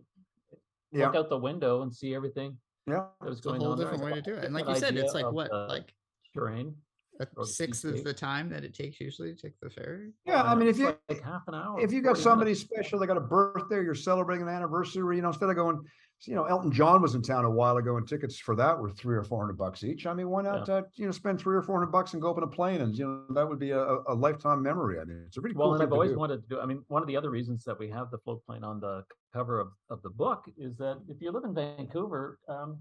yeah, 0.91 1.05
look 1.07 1.15
out 1.15 1.29
the 1.29 1.37
window 1.37 1.83
and 1.83 1.93
see 1.93 2.15
everything 2.15 2.57
yeah. 2.87 3.05
that 3.21 3.29
was 3.29 3.37
It's 3.37 3.45
a 3.45 3.51
whole 3.53 3.73
on. 3.73 3.77
there. 3.77 3.91
Different 3.91 4.03
way 4.11 4.19
to 4.19 4.21
do 4.23 4.33
it. 4.33 4.43
And 4.43 4.55
like 4.55 4.67
you 4.67 4.75
said, 4.75 4.97
it's 4.97 5.13
like 5.13 5.31
what, 5.31 5.51
like 5.69 5.93
terrain. 6.33 6.75
a 7.19 7.27
or 7.37 7.45
the 7.45 7.47
sixth 7.47 7.83
of 7.85 8.03
the 8.03 8.13
time 8.13 8.49
that 8.49 8.63
it 8.63 8.73
takes 8.73 8.99
usually 8.99 9.35
to 9.35 9.39
take 9.39 9.53
the 9.59 9.69
ferry. 9.69 10.13
Yeah, 10.25 10.41
I 10.41 10.55
mean, 10.55 10.67
if 10.67 10.79
you 10.79 10.97
like 11.09 11.21
half 11.23 11.43
an 11.47 11.53
hour. 11.53 11.79
if 11.79 11.91
you 11.91 12.01
got 12.01 12.17
somebody 12.17 12.49
minutes. 12.53 12.61
special, 12.61 12.97
they 12.97 13.05
got 13.05 13.17
a 13.17 13.21
birthday, 13.21 13.83
you're 13.83 13.93
celebrating 13.93 14.47
an 14.47 14.49
anniversary, 14.53 15.17
you 15.17 15.21
know, 15.21 15.27
instead 15.27 15.49
of 15.49 15.55
going, 15.55 15.79
you 16.21 16.35
know, 16.35 16.45
Elton 16.45 16.71
John 16.71 17.01
was 17.01 17.15
in 17.15 17.21
town 17.21 17.43
a 17.43 17.49
while 17.49 17.77
ago 17.77 17.97
and 17.97 18.07
tickets 18.07 18.37
for 18.39 18.55
that 18.55 18.79
were 18.79 18.89
three 18.89 19.15
or 19.17 19.23
four 19.23 19.41
hundred 19.41 19.57
bucks 19.57 19.83
each. 19.83 20.05
I 20.05 20.13
mean, 20.13 20.29
why 20.29 20.41
not, 20.41 20.69
uh, 20.69 20.83
you 20.95 21.05
know, 21.05 21.11
spend 21.11 21.39
three 21.39 21.55
or 21.55 21.61
four 21.61 21.77
hundred 21.77 21.91
bucks 21.91 22.13
and 22.13 22.21
go 22.21 22.31
up 22.31 22.37
in 22.37 22.43
a 22.43 22.47
plane 22.47 22.81
and, 22.81 22.97
you 22.97 23.05
know, 23.05 23.33
that 23.33 23.47
would 23.47 23.59
be 23.59 23.71
a, 23.71 23.79
a 23.79 24.13
a 24.13 24.15
lifetime 24.15 24.61
memory. 24.63 24.99
I 24.99 25.03
mean, 25.03 25.23
it's 25.27 25.35
a 25.37 25.41
pretty 25.41 25.55
Well, 25.55 25.67
cool 25.67 25.73
and 25.75 25.83
I've 25.83 25.91
always 25.91 26.11
do. 26.11 26.17
wanted 26.19 26.43
to 26.43 26.47
do, 26.55 26.59
I 26.61 26.65
mean, 26.65 26.83
one 26.87 27.01
of 27.01 27.07
the 27.07 27.17
other 27.17 27.29
reasons 27.29 27.63
that 27.65 27.77
we 27.77 27.89
have 27.89 28.09
the 28.11 28.19
float 28.19 28.45
plane 28.45 28.63
on 28.63 28.79
the 28.79 29.03
cover 29.33 29.59
of, 29.59 29.69
of 29.89 30.01
the 30.01 30.09
book 30.11 30.45
is 30.57 30.77
that 30.77 31.01
if 31.09 31.21
you 31.21 31.31
live 31.31 31.43
in 31.43 31.53
Vancouver, 31.53 32.39
um, 32.47 32.79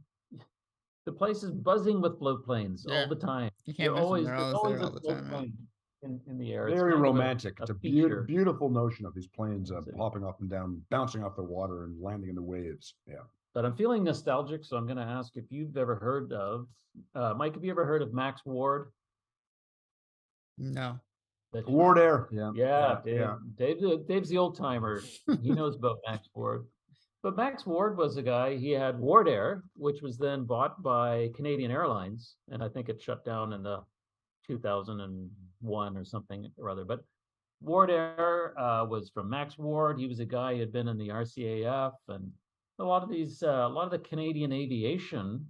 the 1.04 1.12
place 1.12 1.42
is 1.42 1.50
buzzing 1.50 2.00
with 2.00 2.18
float 2.20 2.44
planes 2.44 2.86
Yeah. 2.88 3.02
all 3.02 3.08
the 3.08 3.16
time. 3.16 3.50
You 3.64 3.74
can't 3.74 3.86
You're 3.86 3.94
miss 3.94 4.00
them. 4.02 4.06
always, 4.06 4.26
They're 4.26 4.36
always 4.36 4.54
always 4.54 4.78
there 4.78 4.86
all 4.86 4.92
the 4.92 5.00
time. 5.30 5.68
Yeah. 6.02 6.08
plane 6.08 6.20
in, 6.26 6.32
in 6.32 6.38
the 6.38 6.52
air. 6.52 6.66
Very 6.68 6.78
kind 6.78 6.92
of 6.92 6.98
a- 6.98 7.02
romantic. 7.02 7.58
a 7.60 7.62
It's 7.62 7.70
a 7.70 7.74
feature. 7.74 7.92
beautiful, 8.22 8.24
beautiful 8.26 8.70
notion 8.70 9.06
of 9.06 9.14
these 9.14 9.26
planes 9.28 9.70
uh, 9.70 9.76
That's 9.76 9.88
it. 9.88 9.94
hopping 9.96 10.24
up 10.24 10.40
and 10.40 10.50
down, 10.50 10.80
bouncing 10.90 11.24
off 11.24 11.36
the 11.36 11.42
water 11.42 11.84
and 11.84 12.00
landing 12.00 12.28
in 12.30 12.34
the 12.36 12.42
waves. 12.42 12.94
Yeah. 13.06 13.16
But 13.54 13.64
I'm 13.64 13.74
feeling 13.76 14.02
nostalgic, 14.04 14.64
so 14.64 14.76
I'm 14.76 14.86
gonna 14.86 15.02
ask 15.04 15.36
if 15.36 15.44
you've 15.50 15.76
ever 15.76 15.96
heard 15.96 16.32
of, 16.32 16.66
uh, 17.14 17.34
Mike, 17.36 17.54
have 17.54 17.64
you 17.64 17.70
ever 17.70 17.84
heard 17.84 18.02
of 18.02 18.14
Max 18.14 18.42
Ward? 18.44 18.90
No. 20.58 20.98
That- 21.52 21.66
Wardair. 21.66 22.28
Yeah. 22.30 22.52
Yeah, 22.54 23.00
Dave, 23.04 23.16
yeah. 23.20 23.36
Dave, 23.56 23.80
the- 23.80 24.04
Dave's 24.08 24.30
the 24.30 24.38
old 24.38 24.56
timer. 24.56 25.02
He 25.42 25.50
knows 25.52 25.76
about 25.76 25.98
Max 26.08 26.28
Ward. 26.34 26.66
But 27.22 27.36
Max 27.36 27.64
Ward 27.66 27.96
was 27.98 28.16
a 28.16 28.22
guy, 28.22 28.56
he 28.56 28.70
had 28.70 28.96
Wardair, 28.98 29.62
which 29.76 30.02
was 30.02 30.16
then 30.18 30.44
bought 30.44 30.82
by 30.82 31.30
Canadian 31.36 31.70
Airlines, 31.70 32.34
and 32.48 32.64
I 32.64 32.68
think 32.68 32.88
it 32.88 33.00
shut 33.00 33.24
down 33.24 33.52
in 33.52 33.62
the 33.62 33.80
two 34.44 34.58
thousand 34.58 35.00
and 35.00 35.30
one 35.62 35.96
or 35.96 36.04
something 36.04 36.50
or 36.58 36.68
other. 36.68 36.84
But 36.84 37.00
Wardair 37.64 38.52
uh, 38.58 38.86
was 38.86 39.10
from 39.10 39.30
Max 39.30 39.56
Ward. 39.56 39.98
He 39.98 40.06
was 40.06 40.20
a 40.20 40.24
guy 40.24 40.54
who 40.54 40.60
had 40.60 40.72
been 40.72 40.88
in 40.88 40.98
the 40.98 41.08
RCAF 41.08 41.92
and 42.08 42.30
a 42.78 42.84
lot 42.84 43.02
of 43.02 43.10
these, 43.10 43.42
uh, 43.42 43.66
a 43.66 43.68
lot 43.68 43.84
of 43.84 43.90
the 43.90 43.98
Canadian 43.98 44.52
aviation 44.52 45.46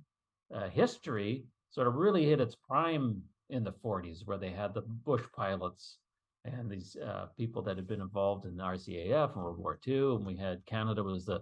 uh, 0.54 0.68
history 0.68 1.44
sort 1.70 1.86
of 1.86 1.94
really 1.94 2.26
hit 2.26 2.40
its 2.40 2.54
prime 2.54 3.22
in 3.48 3.64
the 3.64 3.72
40s, 3.72 4.26
where 4.26 4.38
they 4.38 4.50
had 4.50 4.74
the 4.74 4.82
Bush 4.82 5.22
pilots 5.34 5.98
and 6.44 6.70
these 6.70 6.96
uh, 6.96 7.26
people 7.36 7.62
that 7.62 7.76
had 7.76 7.86
been 7.86 8.00
involved 8.00 8.44
in 8.44 8.56
the 8.56 8.62
RCAF 8.62 9.34
in 9.34 9.42
World 9.42 9.58
War 9.58 9.78
II. 9.86 10.16
And 10.16 10.26
we 10.26 10.36
had 10.36 10.64
Canada 10.66 11.02
was 11.02 11.24
the 11.24 11.40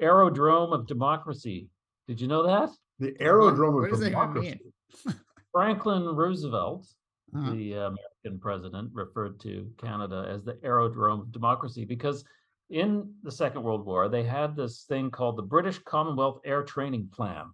aerodrome 0.00 0.72
of 0.72 0.86
democracy. 0.86 1.68
Did 2.08 2.20
you 2.20 2.28
know 2.28 2.42
that? 2.42 2.70
The 2.98 3.14
aerodrome 3.20 3.74
what 3.74 3.84
of 3.84 3.90
does 3.90 4.00
that 4.00 4.06
even 4.08 4.18
democracy. 4.18 4.60
Franklin 5.52 6.04
Roosevelt, 6.04 6.86
Uh-huh. 7.34 7.52
the 7.52 7.74
uh, 7.74 7.78
American 7.78 8.40
president, 8.40 8.90
referred 8.92 9.40
to 9.40 9.70
Canada 9.78 10.28
as 10.28 10.44
the 10.44 10.58
aerodrome 10.62 11.20
of 11.20 11.32
democracy 11.32 11.84
because 11.84 12.24
in 12.68 13.12
the 13.22 13.30
Second 13.30 13.62
World 13.62 13.84
War, 13.86 14.08
they 14.08 14.22
had 14.22 14.56
this 14.56 14.84
thing 14.84 15.10
called 15.10 15.36
the 15.36 15.42
British 15.42 15.78
Commonwealth 15.78 16.40
Air 16.44 16.62
Training 16.62 17.08
Plan. 17.12 17.46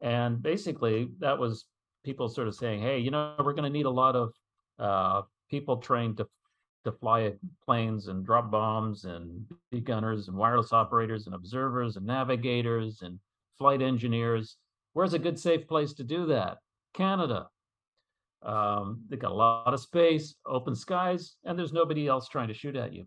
And 0.00 0.42
basically, 0.42 1.08
that 1.20 1.38
was 1.38 1.66
people 2.04 2.28
sort 2.28 2.48
of 2.48 2.54
saying, 2.54 2.82
hey, 2.82 2.98
you 2.98 3.10
know, 3.10 3.34
we're 3.38 3.52
going 3.54 3.70
to 3.70 3.70
need 3.70 3.86
a 3.86 3.90
lot 3.90 4.16
of 4.16 4.32
uh, 4.78 5.22
people 5.50 5.78
trained 5.78 6.18
to, 6.18 6.26
to 6.84 6.92
fly 6.92 7.32
planes 7.64 8.08
and 8.08 8.26
drop 8.26 8.50
bombs 8.50 9.04
and 9.04 9.44
gunners 9.84 10.28
and 10.28 10.36
wireless 10.36 10.72
operators 10.72 11.26
and 11.26 11.34
observers 11.34 11.96
and 11.96 12.04
navigators 12.04 13.02
and 13.02 13.18
flight 13.58 13.80
engineers. 13.80 14.56
Where's 14.92 15.14
a 15.14 15.18
good, 15.18 15.38
safe 15.38 15.66
place 15.66 15.94
to 15.94 16.04
do 16.04 16.26
that? 16.26 16.58
Canada. 16.92 17.48
Um, 18.44 19.00
they 19.08 19.16
got 19.16 19.30
a 19.30 19.34
lot 19.34 19.72
of 19.72 19.80
space, 19.80 20.34
open 20.46 20.74
skies, 20.74 21.36
and 21.44 21.58
there's 21.58 21.72
nobody 21.72 22.08
else 22.08 22.28
trying 22.28 22.48
to 22.48 22.54
shoot 22.54 22.76
at 22.76 22.92
you. 22.92 23.06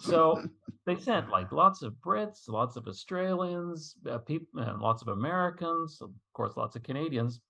So 0.00 0.42
they 0.86 0.96
sent 0.96 1.30
like 1.30 1.52
lots 1.52 1.82
of 1.82 1.94
Brits, 2.04 2.48
lots 2.48 2.76
of 2.76 2.86
Australians, 2.86 3.94
uh, 4.10 4.18
people, 4.18 4.60
uh, 4.60 4.74
lots 4.78 5.02
of 5.02 5.08
Americans, 5.08 5.98
of 6.00 6.10
course, 6.34 6.56
lots 6.56 6.76
of 6.76 6.82
Canadians. 6.82 7.40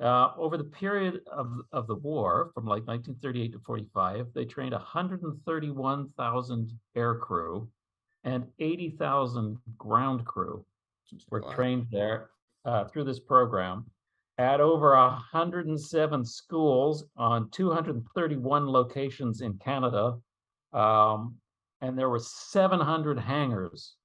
Uh, 0.00 0.30
over 0.36 0.56
the 0.56 0.64
period 0.64 1.20
of, 1.30 1.52
of 1.72 1.86
the 1.86 1.94
war, 1.96 2.50
from 2.54 2.64
like 2.64 2.86
1938 2.86 3.52
to 3.52 3.58
45, 3.60 4.26
they 4.34 4.44
trained 4.44 4.72
131,000 4.72 6.70
air 6.96 7.14
crew 7.16 7.68
and 8.24 8.46
80,000 8.58 9.58
ground 9.78 10.24
crew 10.24 10.64
were 11.30 11.42
Wow. 11.42 11.52
trained 11.52 11.86
there 11.90 12.30
uh, 12.64 12.84
through 12.84 13.04
this 13.04 13.20
program 13.20 13.84
at 14.38 14.60
over 14.60 14.96
107 14.96 16.24
schools 16.24 17.04
on 17.16 17.50
231 17.50 18.66
locations 18.66 19.40
in 19.40 19.54
Canada. 19.58 20.16
Um, 20.72 21.36
and 21.80 21.98
there 21.98 22.08
were 22.08 22.18
700 22.18 23.18
hangars. 23.18 23.96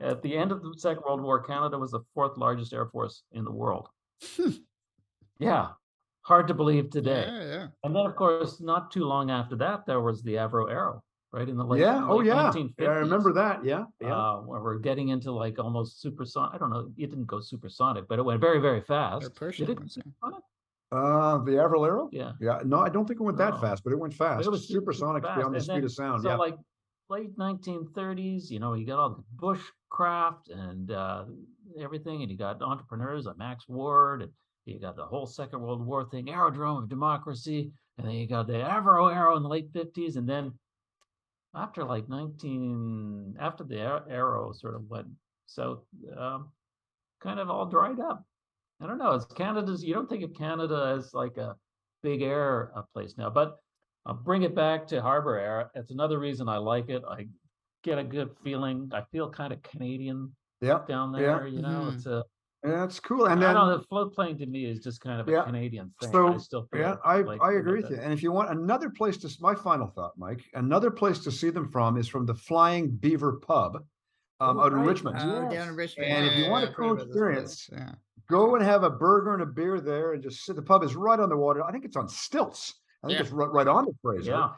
At 0.00 0.22
the 0.22 0.36
end 0.36 0.52
of 0.52 0.62
the 0.62 0.74
Second 0.76 1.02
World 1.06 1.22
War, 1.22 1.42
Canada 1.42 1.78
was 1.78 1.92
the 1.92 2.00
fourth 2.14 2.36
largest 2.36 2.72
air 2.72 2.86
force 2.86 3.22
in 3.32 3.44
the 3.44 3.52
world. 3.52 3.88
yeah, 5.38 5.68
hard 6.22 6.48
to 6.48 6.54
believe 6.54 6.90
today. 6.90 7.26
Yeah, 7.26 7.44
yeah. 7.44 7.66
And 7.84 7.94
then, 7.94 8.06
of 8.06 8.16
course, 8.16 8.60
not 8.60 8.90
too 8.90 9.04
long 9.04 9.30
after 9.30 9.56
that, 9.56 9.86
there 9.86 10.00
was 10.00 10.22
the 10.22 10.34
Avro 10.34 10.70
Arrow, 10.70 11.02
right 11.34 11.48
in 11.48 11.56
the 11.56 11.64
late, 11.64 11.80
yeah. 11.80 12.06
Oh 12.08 12.16
late 12.18 12.26
yeah. 12.28 12.34
1950s 12.54 12.72
Yeah, 12.78 12.88
I 12.88 12.94
remember 12.96 13.32
that. 13.32 13.64
Yeah. 13.64 13.84
Yeah. 14.00 14.16
uh, 14.16 14.36
where 14.40 14.60
we're 14.62 14.78
getting 14.78 15.08
into 15.08 15.32
like 15.32 15.58
almost 15.58 16.00
supersonic. 16.00 16.54
I 16.54 16.58
don't 16.58 16.70
know. 16.70 16.90
It 16.96 17.10
didn't 17.10 17.26
go 17.26 17.40
supersonic, 17.40 18.06
but 18.08 18.18
it 18.18 18.22
went 18.24 18.40
very, 18.40 18.60
very 18.60 18.80
fast. 18.80 19.28
Did 19.34 19.68
it? 19.70 19.80
was 19.80 19.94
supersonic? 19.94 20.42
Uh, 20.92 21.38
the 21.38 21.52
Avro 21.52 21.84
Arrow. 21.86 22.08
Yeah. 22.12 22.32
Yeah. 22.40 22.60
No, 22.64 22.78
I 22.78 22.88
don't 22.88 23.06
think 23.06 23.18
it 23.20 23.22
went 23.24 23.38
that 23.38 23.54
No. 23.54 23.60
fast, 23.60 23.82
but 23.82 23.92
it 23.92 23.98
went 23.98 24.14
fast. 24.14 24.46
It 24.46 24.50
was 24.50 24.68
super, 24.68 24.92
super 24.92 24.92
supersonic 24.92 25.24
fast. 25.24 25.38
beyond 25.38 25.54
the 25.54 25.56
And 25.56 25.64
speed 25.64 25.76
then- 25.76 25.84
of 25.84 25.92
sound. 25.92 26.22
So 26.22 26.28
yeah. 26.28 26.36
like 26.36 26.56
late 27.10 27.36
1930s, 27.36 28.50
you 28.50 28.60
know, 28.60 28.74
you 28.74 28.86
got 28.86 28.98
all 29.00 29.10
the 29.10 29.24
bushcraft 29.36 30.50
and 30.50 30.90
uh, 30.92 31.24
everything, 31.80 32.22
and 32.22 32.30
you 32.30 32.38
got 32.38 32.62
entrepreneurs 32.62 33.26
like 33.26 33.36
Max 33.38 33.68
Ward, 33.68 34.22
and 34.22 34.30
you 34.66 34.78
got 34.80 34.94
the 34.96 35.04
whole 35.04 35.26
Second 35.26 35.60
World 35.60 35.84
War 35.84 36.04
thing, 36.08 36.30
aerodrome 36.30 36.84
of 36.84 36.88
democracy, 36.88 37.72
and 37.98 38.06
then 38.06 38.14
you 38.14 38.26
got 38.28 38.46
the 38.46 38.54
Avro 38.54 39.12
Arrow 39.14 39.36
in 39.36 39.42
the 39.42 39.48
late 39.48 39.72
50s, 39.72 40.16
and 40.16 40.28
then 40.28 40.52
after 41.54 41.84
like 41.84 42.08
19 42.08 43.36
after 43.38 43.64
the 43.64 43.78
Arrow 44.08 44.52
sort 44.52 44.74
of 44.74 44.88
went 44.88 45.08
south, 45.46 45.84
um, 46.16 46.50
kind 47.20 47.38
of 47.40 47.50
all 47.50 47.66
dried 47.66 48.00
up. 48.00 48.24
I 48.80 48.86
don't 48.86 48.98
know. 48.98 49.12
It's 49.12 49.24
Canada's. 49.26 49.84
You 49.84 49.94
don't 49.94 50.08
think 50.08 50.24
of 50.24 50.34
Canada 50.34 50.94
as 50.96 51.14
like 51.14 51.36
a 51.36 51.56
big 52.02 52.22
air 52.22 52.72
uh, 52.76 52.82
place 52.92 53.14
now, 53.16 53.30
but 53.30 53.58
I'll 54.06 54.14
bring 54.14 54.42
it 54.42 54.54
back 54.54 54.86
to 54.88 55.00
Harbour 55.00 55.38
Air. 55.38 55.70
It's 55.74 55.90
another 55.90 56.18
reason 56.18 56.48
I 56.48 56.58
like 56.58 56.88
it. 56.90 57.02
I 57.08 57.28
get 57.82 57.98
a 57.98 58.04
good 58.04 58.30
feeling. 58.42 58.90
I 58.92 59.02
feel 59.12 59.30
kind 59.30 59.52
of 59.52 59.62
Canadian 59.62 60.34
yeah. 60.60 60.80
down 60.88 61.14
Yeah. 61.14 61.20
there. 61.20 61.46
You 61.46 61.62
know, 61.62 61.88
Mhm. 61.90 61.94
it's 61.94 62.06
a. 62.06 62.24
Yeah, 62.64 62.70
that's 62.80 62.98
cool. 62.98 63.26
And 63.26 63.42
I 63.44 63.46
then 63.46 63.54
don't 63.56 63.68
know. 63.68 63.76
The 63.78 63.84
float 63.84 64.14
plane 64.14 64.38
to 64.38 64.46
me 64.46 64.64
is 64.64 64.80
just 64.80 65.00
kind 65.00 65.20
of 65.20 65.28
a 65.28 65.30
Yeah. 65.30 65.42
Canadian 65.44 65.92
thing. 66.00 66.08
I 66.08 66.12
So, 66.12 66.38
still 66.38 66.66
feel 66.72 66.80
Yeah, 66.80 66.96
I, 67.04 67.18
like 67.20 67.42
I 67.42 67.50
about 67.50 67.60
agree 67.60 67.80
with 67.82 67.90
that. 67.90 67.96
you. 67.96 68.00
And 68.00 68.12
if 68.12 68.22
you 68.22 68.32
want 68.32 68.50
another 68.50 68.88
place 68.88 69.18
to, 69.18 69.26
s- 69.26 69.38
my 69.40 69.54
final 69.54 69.86
thought, 69.88 70.12
Mike, 70.16 70.42
another 70.54 70.90
place 70.90 71.18
to 71.24 71.30
see 71.30 71.50
them 71.50 71.68
from 71.70 71.98
is 71.98 72.08
from 72.08 72.24
the 72.24 72.34
Flying 72.34 72.90
Beaver 72.90 73.34
Pub 73.40 73.76
um, 74.40 74.58
Oh, 74.58 74.62
out 74.62 74.72
in 74.72 74.78
right. 74.78 74.88
Richmond. 74.88 75.16
Oh, 75.20 75.50
down 75.50 75.68
in 75.68 75.76
Richmond. 75.76 76.10
And 76.10 76.26
if 76.26 76.36
you 76.38 76.44
yeah, 76.44 76.50
want 76.50 76.64
a 76.64 76.68
I've 76.68 76.74
heard 76.74 76.82
cool 76.82 76.92
about 76.92 77.06
this 77.06 77.14
experience, 77.16 77.68
Yeah. 77.70 77.92
Go 78.30 78.54
and 78.56 78.64
have 78.64 78.82
a 78.84 78.90
burger 78.90 79.34
and 79.34 79.42
a 79.42 79.46
beer 79.46 79.78
there 79.80 80.14
and 80.14 80.22
just 80.22 80.44
sit. 80.46 80.56
The 80.56 80.62
pub 80.62 80.82
is 80.82 80.96
right 80.96 81.20
on 81.20 81.28
the 81.28 81.36
water. 81.36 81.62
I 81.62 81.70
think 81.70 81.84
it's 81.84 81.96
on 81.96 82.08
stilts. 82.08 82.80
I 83.02 83.08
think 83.08 83.18
Yeah. 83.18 83.24
it's 83.24 83.32
right, 83.32 83.52
right 83.52 83.68
on 83.68 83.84
the 83.84 83.92
Fraser. 84.00 84.30
Yeah. 84.30 84.50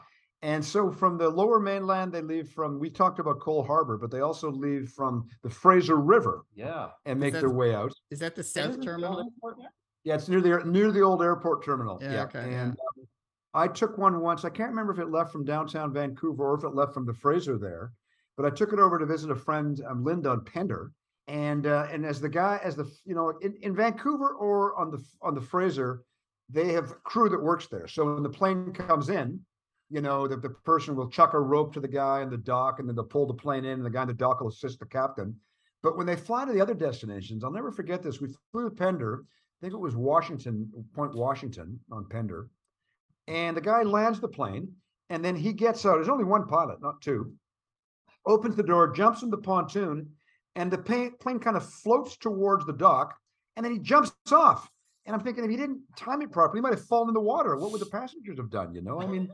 And 0.43 0.63
so 0.63 0.91
from 0.91 1.17
the 1.17 1.27
lower 1.29 1.59
mainland, 1.59 2.11
they 2.11 2.21
leave 2.21 2.49
from, 2.49 2.79
we 2.79 2.89
talked 2.91 3.19
about 3.19 3.39
Coal 3.39 3.63
Harbour, 3.63 3.97
but 3.97 4.11
they 4.11 4.19
also 4.19 4.51
leave 4.51 4.89
from 4.89 5.27
the 5.41 5.49
Fraser 5.49 5.95
River 5.95 6.43
Yeah. 6.53 6.89
and 7.05 7.19
make 7.19 7.33
that- 7.33 7.39
their 7.41 7.49
way 7.49 7.73
out. 7.73 7.91
Is 8.11 8.19
that 8.19 8.35
the 8.35 8.43
South 8.43 8.75
it 8.75 8.83
Terminal? 8.83 9.19
airport? 9.19 9.57
Yeah, 10.03 10.15
it's 10.15 10.29
near 10.29 10.39
the 10.39 10.63
near 10.63 10.91
the 10.91 11.01
old 11.01 11.21
airport 11.21 11.65
terminal. 11.65 11.97
Yeah, 12.01 12.23
okay, 12.23 12.49
yeah. 12.51 12.63
And 12.63 12.71
um, 12.71 13.07
I 13.53 13.67
took 13.67 13.97
one 13.97 14.21
once. 14.21 14.45
I 14.45 14.49
can't 14.49 14.69
remember 14.69 14.93
if 14.93 14.99
it 14.99 15.09
left 15.09 15.33
from 15.33 15.43
downtown 15.43 15.91
Vancouver 15.91 16.45
or 16.51 16.53
if 16.57 16.63
it 16.63 16.69
left 16.75 16.93
from 16.93 17.05
the 17.05 17.13
Fraser 17.13 17.57
there, 17.57 17.91
but 18.37 18.45
I 18.45 18.49
took 18.49 18.71
it 18.71 18.79
over 18.79 18.97
to 18.99 19.05
visit 19.05 19.31
a 19.31 19.35
friend, 19.35 19.81
um, 19.85 20.05
Linda 20.05 20.29
on 20.29 20.45
Pender. 20.45 20.91
And 21.27 21.67
uh, 21.67 21.87
and 21.91 22.05
as 22.05 22.21
the 22.21 22.29
guy, 22.29 22.61
as 22.63 22.77
the 22.77 22.85
you 23.03 23.15
know, 23.15 23.31
in, 23.41 23.55
in 23.61 23.75
Vancouver 23.75 24.29
or 24.35 24.77
on 24.79 24.91
the 24.91 25.03
on 25.21 25.35
the 25.35 25.41
Fraser, 25.41 26.03
they 26.49 26.71
have 26.71 27.03
crew 27.03 27.27
that 27.27 27.41
works 27.41 27.67
there. 27.67 27.87
So 27.87 28.13
when 28.13 28.23
the 28.23 28.29
plane 28.29 28.71
comes 28.71 29.09
in, 29.09 29.41
you 29.89 30.01
know, 30.01 30.27
the, 30.27 30.37
the 30.37 30.49
person 30.49 30.95
will 30.95 31.09
chuck 31.09 31.33
a 31.33 31.39
rope 31.39 31.73
to 31.73 31.79
the 31.79 31.87
guy 31.87 32.21
in 32.21 32.29
the 32.29 32.37
dock, 32.37 32.79
and 32.79 32.87
then 32.87 32.95
they'll 32.95 33.05
pull 33.05 33.25
the 33.25 33.33
plane 33.33 33.65
in, 33.65 33.73
and 33.73 33.85
the 33.85 33.89
guy 33.89 34.01
in 34.01 34.07
the 34.07 34.13
dock 34.13 34.41
will 34.41 34.49
assist 34.49 34.79
the 34.79 34.85
captain. 34.85 35.35
But 35.83 35.97
when 35.97 36.07
they 36.07 36.15
fly 36.15 36.45
to 36.45 36.51
the 36.51 36.61
other 36.61 36.73
destinations, 36.73 37.43
I'll 37.43 37.51
never 37.51 37.71
forget 37.71 38.03
this. 38.03 38.19
We 38.19 38.29
flew 38.51 38.69
to 38.69 38.75
Pender. 38.75 39.23
I 39.23 39.57
think 39.61 39.73
it 39.73 39.79
was 39.79 39.95
Washington, 39.95 40.71
Port 40.93 41.15
Washington 41.15 41.79
on 41.91 42.05
Pender. 42.09 42.49
And 43.27 43.55
the 43.55 43.61
guy 43.61 43.83
lands 43.83 44.19
the 44.19 44.27
plane 44.27 44.73
and 45.09 45.23
then 45.23 45.35
he 45.35 45.53
gets 45.53 45.85
out. 45.85 45.95
There's 45.95 46.09
only 46.09 46.23
one 46.23 46.47
pilot, 46.47 46.81
not 46.81 47.01
two. 47.01 47.33
Opens 48.25 48.55
the 48.55 48.63
door, 48.63 48.91
jumps 48.91 49.23
in 49.23 49.29
the 49.29 49.37
pontoon, 49.37 50.09
and 50.55 50.69
the 50.69 50.77
plane, 50.77 51.13
plane 51.19 51.39
kind 51.39 51.55
of 51.55 51.67
floats 51.67 52.17
towards 52.17 52.65
the 52.65 52.73
dock 52.73 53.15
and 53.55 53.65
then 53.65 53.73
he 53.73 53.79
jumps 53.79 54.11
off. 54.31 54.69
And 55.05 55.15
I'm 55.15 55.21
thinking 55.21 55.43
if 55.43 55.49
he 55.49 55.55
didn't 55.55 55.81
time 55.95 56.21
it 56.21 56.31
properly, 56.31 56.59
he 56.59 56.61
might 56.61 56.73
have 56.73 56.85
fallen 56.85 57.09
in 57.09 57.13
the 57.13 57.21
water. 57.21 57.55
What 57.55 57.71
would 57.71 57.81
the 57.81 57.85
passengers 57.85 58.37
have 58.37 58.49
done? 58.49 58.73
You 58.73 58.81
know, 58.81 59.01
I 59.01 59.07
mean, 59.07 59.29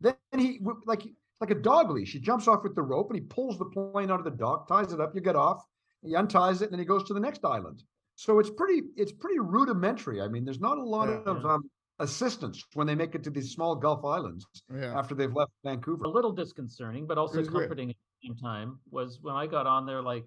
then 0.00 0.14
he 0.38 0.60
like 0.84 1.02
like 1.40 1.50
a 1.50 1.54
dog 1.54 1.90
leash. 1.90 2.12
He 2.12 2.20
jumps 2.20 2.48
off 2.48 2.62
with 2.62 2.74
the 2.74 2.82
rope 2.82 3.10
and 3.10 3.18
he 3.20 3.26
pulls 3.26 3.58
the 3.58 3.66
plane 3.66 4.10
out 4.10 4.18
of 4.18 4.24
the 4.24 4.30
dock, 4.30 4.68
ties 4.68 4.92
it 4.92 5.00
up. 5.00 5.14
You 5.14 5.20
get 5.20 5.36
off, 5.36 5.64
he 6.02 6.14
unties 6.14 6.62
it, 6.62 6.64
and 6.66 6.72
then 6.72 6.78
he 6.78 6.84
goes 6.86 7.04
to 7.04 7.14
the 7.14 7.20
next 7.20 7.44
island. 7.44 7.82
So 8.14 8.38
it's 8.38 8.50
pretty 8.50 8.82
it's 8.96 9.12
pretty 9.12 9.38
rudimentary. 9.38 10.22
I 10.22 10.28
mean, 10.28 10.44
there's 10.44 10.60
not 10.60 10.78
a 10.78 10.82
lot 10.82 11.08
Yeah, 11.08 11.20
of 11.32 11.42
yeah. 11.44 11.52
um, 11.54 11.70
assistance 11.98 12.64
when 12.74 12.86
they 12.86 12.94
make 12.94 13.14
it 13.14 13.22
to 13.24 13.30
these 13.30 13.52
small 13.52 13.74
Gulf 13.74 14.04
islands 14.04 14.46
Yeah. 14.74 14.98
after 14.98 15.14
they've 15.14 15.32
left 15.32 15.52
Vancouver. 15.64 16.04
a 16.04 16.08
little 16.08 16.32
disconcerting, 16.32 17.06
but 17.06 17.18
also 17.18 17.38
was 17.38 17.48
great. 17.48 17.62
comforting 17.62 17.90
at 17.90 17.96
the 18.22 18.28
same 18.28 18.36
time 18.36 18.78
was 18.90 19.18
when 19.22 19.34
I 19.34 19.46
got 19.46 19.66
on 19.66 19.86
there, 19.86 20.02
like, 20.02 20.24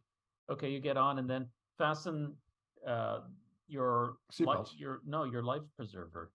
okay, 0.50 0.70
you 0.70 0.80
get 0.80 0.98
on 0.98 1.20
and 1.20 1.30
then 1.30 1.48
fasten 1.78 2.36
uh 2.88 3.22
your 3.68 4.18
life, 4.40 4.68
your 4.76 5.02
no, 5.06 5.24
your 5.26 5.44
life 5.44 5.62
preserver. 5.76 6.32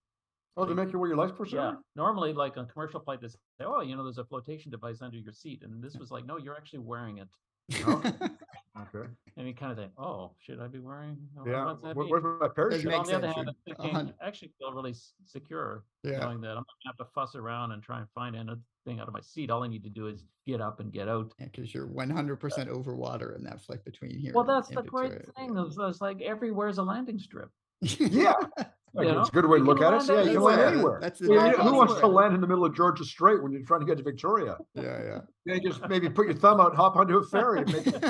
Oh, 0.57 0.65
they 0.65 0.73
make 0.73 0.93
you 0.93 0.99
wear 0.99 1.09
your 1.09 1.17
life 1.17 1.35
preserver? 1.35 1.63
Yeah. 1.63 1.73
Normally, 1.95 2.31
like 2.33 2.55
on 2.57 2.67
commercial 2.67 2.99
flight, 3.01 3.19
they 3.21 3.27
say, 3.27 3.35
oh, 3.61 3.81
you 3.81 3.95
know, 3.95 4.03
there's 4.03 4.17
a 4.19 4.23
flotation 4.23 4.71
device 4.71 5.01
under 5.01 5.17
your 5.17 5.33
seat. 5.33 5.63
And 5.63 5.83
this 5.83 5.95
was 5.95 6.11
like, 6.11 6.25
no, 6.25 6.37
you're 6.37 6.55
actually 6.55 6.79
wearing 6.79 7.17
it. 7.19 7.27
Okay. 8.93 9.07
And 9.37 9.47
you 9.47 9.53
kind 9.53 9.71
of 9.71 9.77
think, 9.77 9.91
oh, 9.97 10.31
should 10.45 10.59
I 10.59 10.67
be 10.67 10.79
wearing? 10.79 11.17
oh, 11.39 11.43
Yeah. 11.47 11.63
what's 11.79 11.95
Where- 11.95 12.07
where's 12.07 12.23
my 12.41 12.49
parachute? 12.53 12.83
But 12.83 12.93
on 12.93 12.97
makes 12.99 13.09
the 13.09 13.15
other 13.15 13.27
sense, 13.27 13.35
hand, 13.37 13.49
I'm 13.49 13.55
thinking, 13.65 13.95
hun- 13.95 14.13
I 14.21 14.27
actually 14.27 14.51
feel 14.59 14.73
really 14.73 14.93
secure 15.25 15.85
yeah. 16.03 16.19
knowing 16.19 16.41
that 16.41 16.49
I'm 16.49 16.55
not 16.57 16.65
gonna 16.83 16.95
have 16.97 16.97
to 16.97 17.05
fuss 17.13 17.35
around 17.35 17.71
and 17.71 17.81
try 17.81 17.99
and 17.99 18.07
find 18.13 18.35
anything 18.35 18.99
out 18.99 19.07
of 19.07 19.13
my 19.13 19.21
seat. 19.21 19.49
All 19.49 19.63
I 19.63 19.67
need 19.67 19.83
to 19.85 19.89
do 19.89 20.07
is 20.07 20.25
get 20.45 20.59
up 20.59 20.81
and 20.81 20.91
get 20.91 21.07
out. 21.07 21.33
Yeah, 21.39 21.45
because 21.45 21.73
you're 21.73 21.87
100% 21.87 22.67
over 22.67 22.93
water 22.95 23.31
in 23.37 23.45
that 23.45 23.61
flight 23.61 23.83
between 23.85 24.17
here. 24.19 24.33
Well, 24.33 24.43
that's 24.43 24.67
the 24.67 24.83
great 24.83 25.33
thing. 25.35 25.57
It's, 25.57 25.77
it's 25.79 26.01
like 26.01 26.21
everywhere's 26.21 26.77
a 26.77 26.83
landing 26.83 27.17
strip. 27.19 27.49
Yeah. 27.81 28.33
You 28.97 29.19
It's 29.19 29.29
a 29.29 29.31
good 29.31 29.45
way 29.45 29.57
to 29.57 29.63
look 29.63 29.81
at 29.81 29.93
it. 29.93 30.07
Yeah, 30.07 30.21
you 30.21 30.33
can 30.33 30.41
land 30.41 30.61
anywhere. 30.61 30.73
anywhere. 30.73 30.99
That's 31.01 31.19
the 31.19 31.33
Yeah, 31.33 31.51
who 31.51 31.75
wants 31.75 31.95
to 31.95 32.07
land 32.07 32.33
in 32.33 32.41
the 32.41 32.47
middle 32.47 32.65
of 32.65 32.73
Georgia 32.73 33.03
Strait 33.03 33.43
when 33.43 33.51
you're 33.51 33.63
trying 33.63 33.81
to 33.81 33.85
get 33.85 33.97
to 33.97 34.03
Victoria? 34.03 34.57
Yeah, 34.73 35.19
Yeah, 35.45 35.57
just 35.63 35.87
maybe 35.89 36.09
put 36.09 36.27
your 36.27 36.35
thumb 36.35 36.61
out, 36.61 36.75
hop 36.75 36.95
onto 36.95 37.17
a 37.17 37.25
ferry. 37.25 37.61
And 37.61 37.73
make 37.73 37.87
it, 37.87 38.03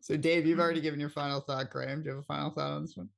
so, 0.00 0.16
Dave, 0.16 0.46
you've 0.46 0.60
already 0.60 0.80
given 0.80 0.98
your 0.98 1.10
final 1.10 1.40
thought. 1.40 1.70
Graeme, 1.70 2.02
do 2.02 2.08
you 2.08 2.16
have 2.16 2.20
a 2.20 2.26
final 2.26 2.50
thought 2.50 2.70
on 2.70 2.82
this 2.82 2.96
one? 2.96 3.08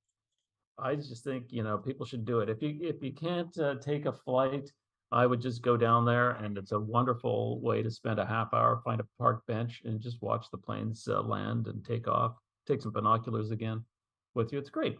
I 0.78 0.96
just 0.96 1.22
think 1.22 1.46
you 1.50 1.62
know 1.62 1.78
people 1.78 2.06
should 2.06 2.24
do 2.24 2.40
it. 2.40 2.48
If 2.48 2.62
you 2.62 2.78
if 2.80 3.02
you 3.02 3.12
can't 3.12 3.56
uh, 3.58 3.76
take 3.76 4.06
a 4.06 4.12
flight, 4.12 4.72
I 5.12 5.26
would 5.26 5.40
just 5.40 5.62
go 5.62 5.76
down 5.76 6.04
there, 6.04 6.32
and 6.32 6.56
it's 6.56 6.72
a 6.72 6.80
wonderful 6.80 7.60
way 7.60 7.82
to 7.82 7.90
spend 7.90 8.18
a 8.18 8.26
half 8.26 8.54
hour, 8.54 8.80
find 8.84 9.00
a 9.00 9.06
park 9.18 9.46
bench, 9.46 9.82
and 9.84 10.00
just 10.00 10.22
watch 10.22 10.46
the 10.50 10.58
planes 10.58 11.06
uh, 11.08 11.20
land 11.20 11.66
and 11.66 11.84
take 11.84 12.08
off. 12.08 12.36
Take 12.66 12.82
some 12.82 12.92
binoculars 12.92 13.50
again 13.50 13.84
with 14.34 14.52
you. 14.52 14.58
It's 14.58 14.70
great. 14.70 14.98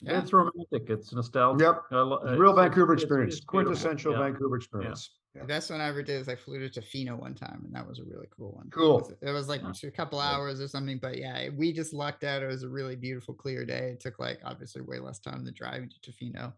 And 0.00 0.10
Yeah. 0.10 0.20
It's 0.22 0.32
romantic. 0.32 0.88
It's 0.88 1.12
nostalgic. 1.12 1.60
Yep. 1.66 1.82
I 1.90 2.00
lo- 2.00 2.16
It's 2.18 2.38
real 2.40 2.52
it's- 2.52 2.64
Vancouver 2.66 2.92
it's- 2.94 3.02
experience, 3.02 3.34
it's 3.36 3.44
beautiful. 3.44 3.62
quintessential 3.64 4.12
Yeah. 4.12 4.18
Vancouver 4.18 4.56
experience. 4.56 5.10
The 5.34 5.44
best 5.44 5.70
one 5.70 5.80
I 5.80 5.86
ever 5.88 6.02
did 6.02 6.20
is 6.20 6.28
I 6.28 6.34
flew 6.34 6.66
to 6.68 6.80
Tofino 6.80 7.16
one 7.16 7.34
time, 7.36 7.62
and 7.64 7.72
that 7.74 7.86
was 7.86 8.00
a 8.00 8.04
really 8.04 8.26
cool 8.36 8.52
one. 8.52 8.66
It 8.66 8.72
Cool. 8.72 8.98
was- 8.98 9.12
It 9.22 9.30
was 9.30 9.48
like 9.48 9.60
Yeah. 9.62 9.68
just 9.68 9.84
a 9.84 9.90
couple 9.92 10.18
Good. 10.18 10.24
hours 10.24 10.60
or 10.60 10.66
something, 10.66 10.98
but 10.98 11.18
yeah, 11.18 11.50
we 11.50 11.72
just 11.72 11.92
lucked 11.92 12.24
out. 12.24 12.42
It 12.42 12.46
was 12.46 12.64
a 12.64 12.68
really 12.68 12.96
beautiful, 12.96 13.34
clear 13.34 13.64
day. 13.64 13.92
It 13.92 14.00
took 14.00 14.18
like 14.18 14.40
obviously 14.44 14.82
way 14.82 14.98
less 14.98 15.20
time 15.20 15.44
than 15.44 15.54
driving 15.54 15.88
to 15.90 16.10
Tofino, 16.10 16.52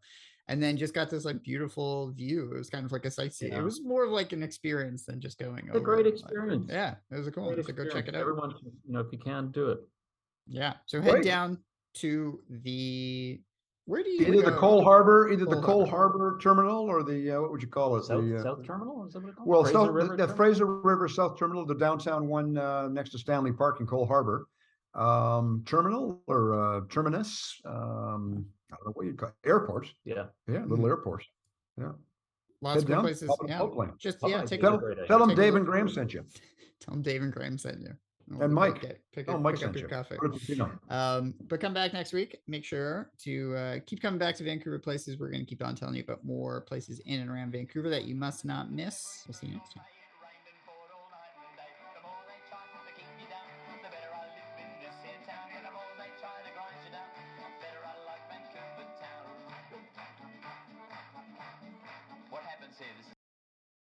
and 0.49 0.63
then 0.63 0.79
just 0.79 0.95
got 0.95 1.11
this 1.11 1.27
like 1.27 1.43
beautiful 1.43 2.13
view. 2.13 2.51
It 2.55 2.57
was 2.57 2.71
kind 2.71 2.87
of 2.87 2.93
like 2.93 3.05
a 3.05 3.11
sightseeing. 3.11 3.53
Yeah. 3.53 3.59
It 3.59 3.63
was 3.65 3.83
more 3.83 4.05
of 4.05 4.11
like 4.11 4.33
an 4.33 4.43
experience 4.43 5.05
than 5.05 5.21
just 5.21 5.39
going. 5.39 5.67
It's 5.69 5.77
a 5.77 5.81
great 5.81 6.07
over, 6.07 6.17
like, 6.17 6.21
experience. 6.23 6.67
yeah, 6.71 6.95
it 7.11 7.17
was 7.17 7.27
a 7.27 7.33
cool. 7.33 7.49
Great 7.49 7.59
one. 7.59 7.67
So 7.67 7.73
go 7.75 7.85
check 7.85 8.07
experience. 8.07 8.09
it 8.09 8.15
out. 8.15 8.21
Everyone, 8.21 8.51
should, 8.57 8.73
you 8.87 8.93
know, 8.95 9.01
if 9.01 9.13
you 9.13 9.19
can, 9.19 9.51
do 9.51 9.69
it. 9.69 9.81
Yeah. 10.47 10.77
So 10.87 11.01
head 11.03 11.11
Great. 11.13 11.25
down 11.25 11.59
to 11.95 12.41
the. 12.49 13.41
Where 13.87 14.03
do 14.05 14.11
you 14.11 14.27
Either 14.29 14.43
the 14.43 14.51
go? 14.53 14.59
Coal 14.59 14.85
Harbour, 14.85 15.29
either 15.33 15.45
the 15.45 15.57
Coal 15.57 15.63
Cole 15.63 15.87
Harbor. 15.87 16.19
Harbor 16.19 16.39
Terminal 16.41 16.85
or 16.89 17.03
the, 17.03 17.33
uh, 17.37 17.41
what 17.41 17.51
would 17.51 17.61
you 17.63 17.67
call 17.69 17.97
it? 17.97 18.05
South, 18.05 18.23
The, 18.25 18.39
uh, 18.39 18.43
South 18.45 18.65
Terminal 18.65 19.05
is 19.07 19.13
that 19.15 19.21
what 19.23 19.31
it's 19.31 19.37
called? 19.37 19.49
Well, 19.49 19.63
Fraser 19.65 19.73
South, 19.79 19.87
the- 19.89 19.93
River 19.93 20.09
the 20.11 20.17
Terminal? 20.19 20.37
Fraser 20.37 20.67
River 20.67 21.09
South 21.09 21.37
Terminal, 21.37 21.67
the 21.67 21.75
downtown 21.75 22.29
one, 22.29 22.57
uh, 22.57 22.87
next 22.89 23.11
to 23.11 23.19
Stanley 23.19 23.51
Park 23.53 23.81
in 23.81 23.87
Coal 23.89 24.07
Harbour. 24.07 24.47
Um, 24.95 25.63
terminal 25.67 26.23
or, 26.29 26.55
uh, 26.55 26.81
terminus, 26.91 27.61
um, 27.65 28.47
I 28.71 28.77
don't 28.77 28.87
know 28.87 28.93
what 28.93 29.07
you'd 29.07 29.17
call, 29.19 29.31
it, 29.31 29.35
airport, 29.49 29.89
Yeah. 30.05 30.27
yeah, 30.47 30.65
little 30.65 30.87
airport. 30.87 31.25
Yeah. 31.77 31.93
Lots 32.61 32.75
Head 32.75 32.83
of 32.83 32.87
cool 32.87 32.95
down, 32.97 33.03
places. 33.05 33.29
hop 33.29 33.39
Yeah. 33.49 33.59
boat. 33.59 33.99
Just 33.99 34.19
yeah. 34.23 34.37
I 34.37 34.41
Take 34.45 34.49
think 34.49 34.63
a 34.63 34.67
a 34.67 34.71
Tell, 34.71 34.79
great 34.79 34.93
idea. 34.99 35.07
tell 35.09 35.19
them 35.19 35.29
Take 35.31 35.39
a 35.39 35.41
Dave 35.41 35.53
look. 35.55 35.59
and 35.61 35.67
Graeme 35.67 35.89
sent 35.89 36.15
you. 36.15 36.25
Tell 36.81 36.95
them 36.95 37.03
Dave 37.03 37.23
and 37.23 37.33
Graeme 37.33 37.59
sent 37.59 37.81
you. 37.81 37.95
And 38.41 38.55
Mike. 38.55 38.81
Get, 38.81 39.01
pick, 39.13 39.29
Oh, 39.29 39.35
up, 39.35 39.41
Mike 39.41 39.57
pick 39.57 39.69
up 39.69 39.75
your 39.75 39.83
you. 39.83 39.89
coffee. 39.89 40.17
Go 40.17 40.29
to 40.29 40.39
Tofino. 40.39 40.71
Um, 40.91 41.35
but 41.49 41.61
come 41.61 41.75
back 41.75 41.93
next 41.93 42.13
week. 42.13 42.41
Make 42.47 42.65
sure 42.65 43.11
to 43.25 43.55
uh, 43.57 43.79
keep 43.87 44.01
coming 44.01 44.19
back 44.19 44.37
to 44.37 44.45
Vancouver 44.45 44.79
places. 44.79 45.19
We're 45.19 45.29
going 45.31 45.41
to 45.41 45.47
keep 45.47 45.63
on 45.65 45.75
telling 45.75 45.95
you 45.97 46.03
about 46.03 46.25
more 46.25 46.61
places 46.63 47.01
in 47.01 47.21
and 47.21 47.31
around 47.31 47.53
Vancouver 47.53 47.89
that 47.91 48.05
you 48.05 48.15
must 48.15 48.45
not 48.45 48.71
miss. 48.71 49.25
We'll 49.27 49.35
see 49.35 49.49
you 49.49 49.55
next 49.55 49.75
time. 49.75 49.85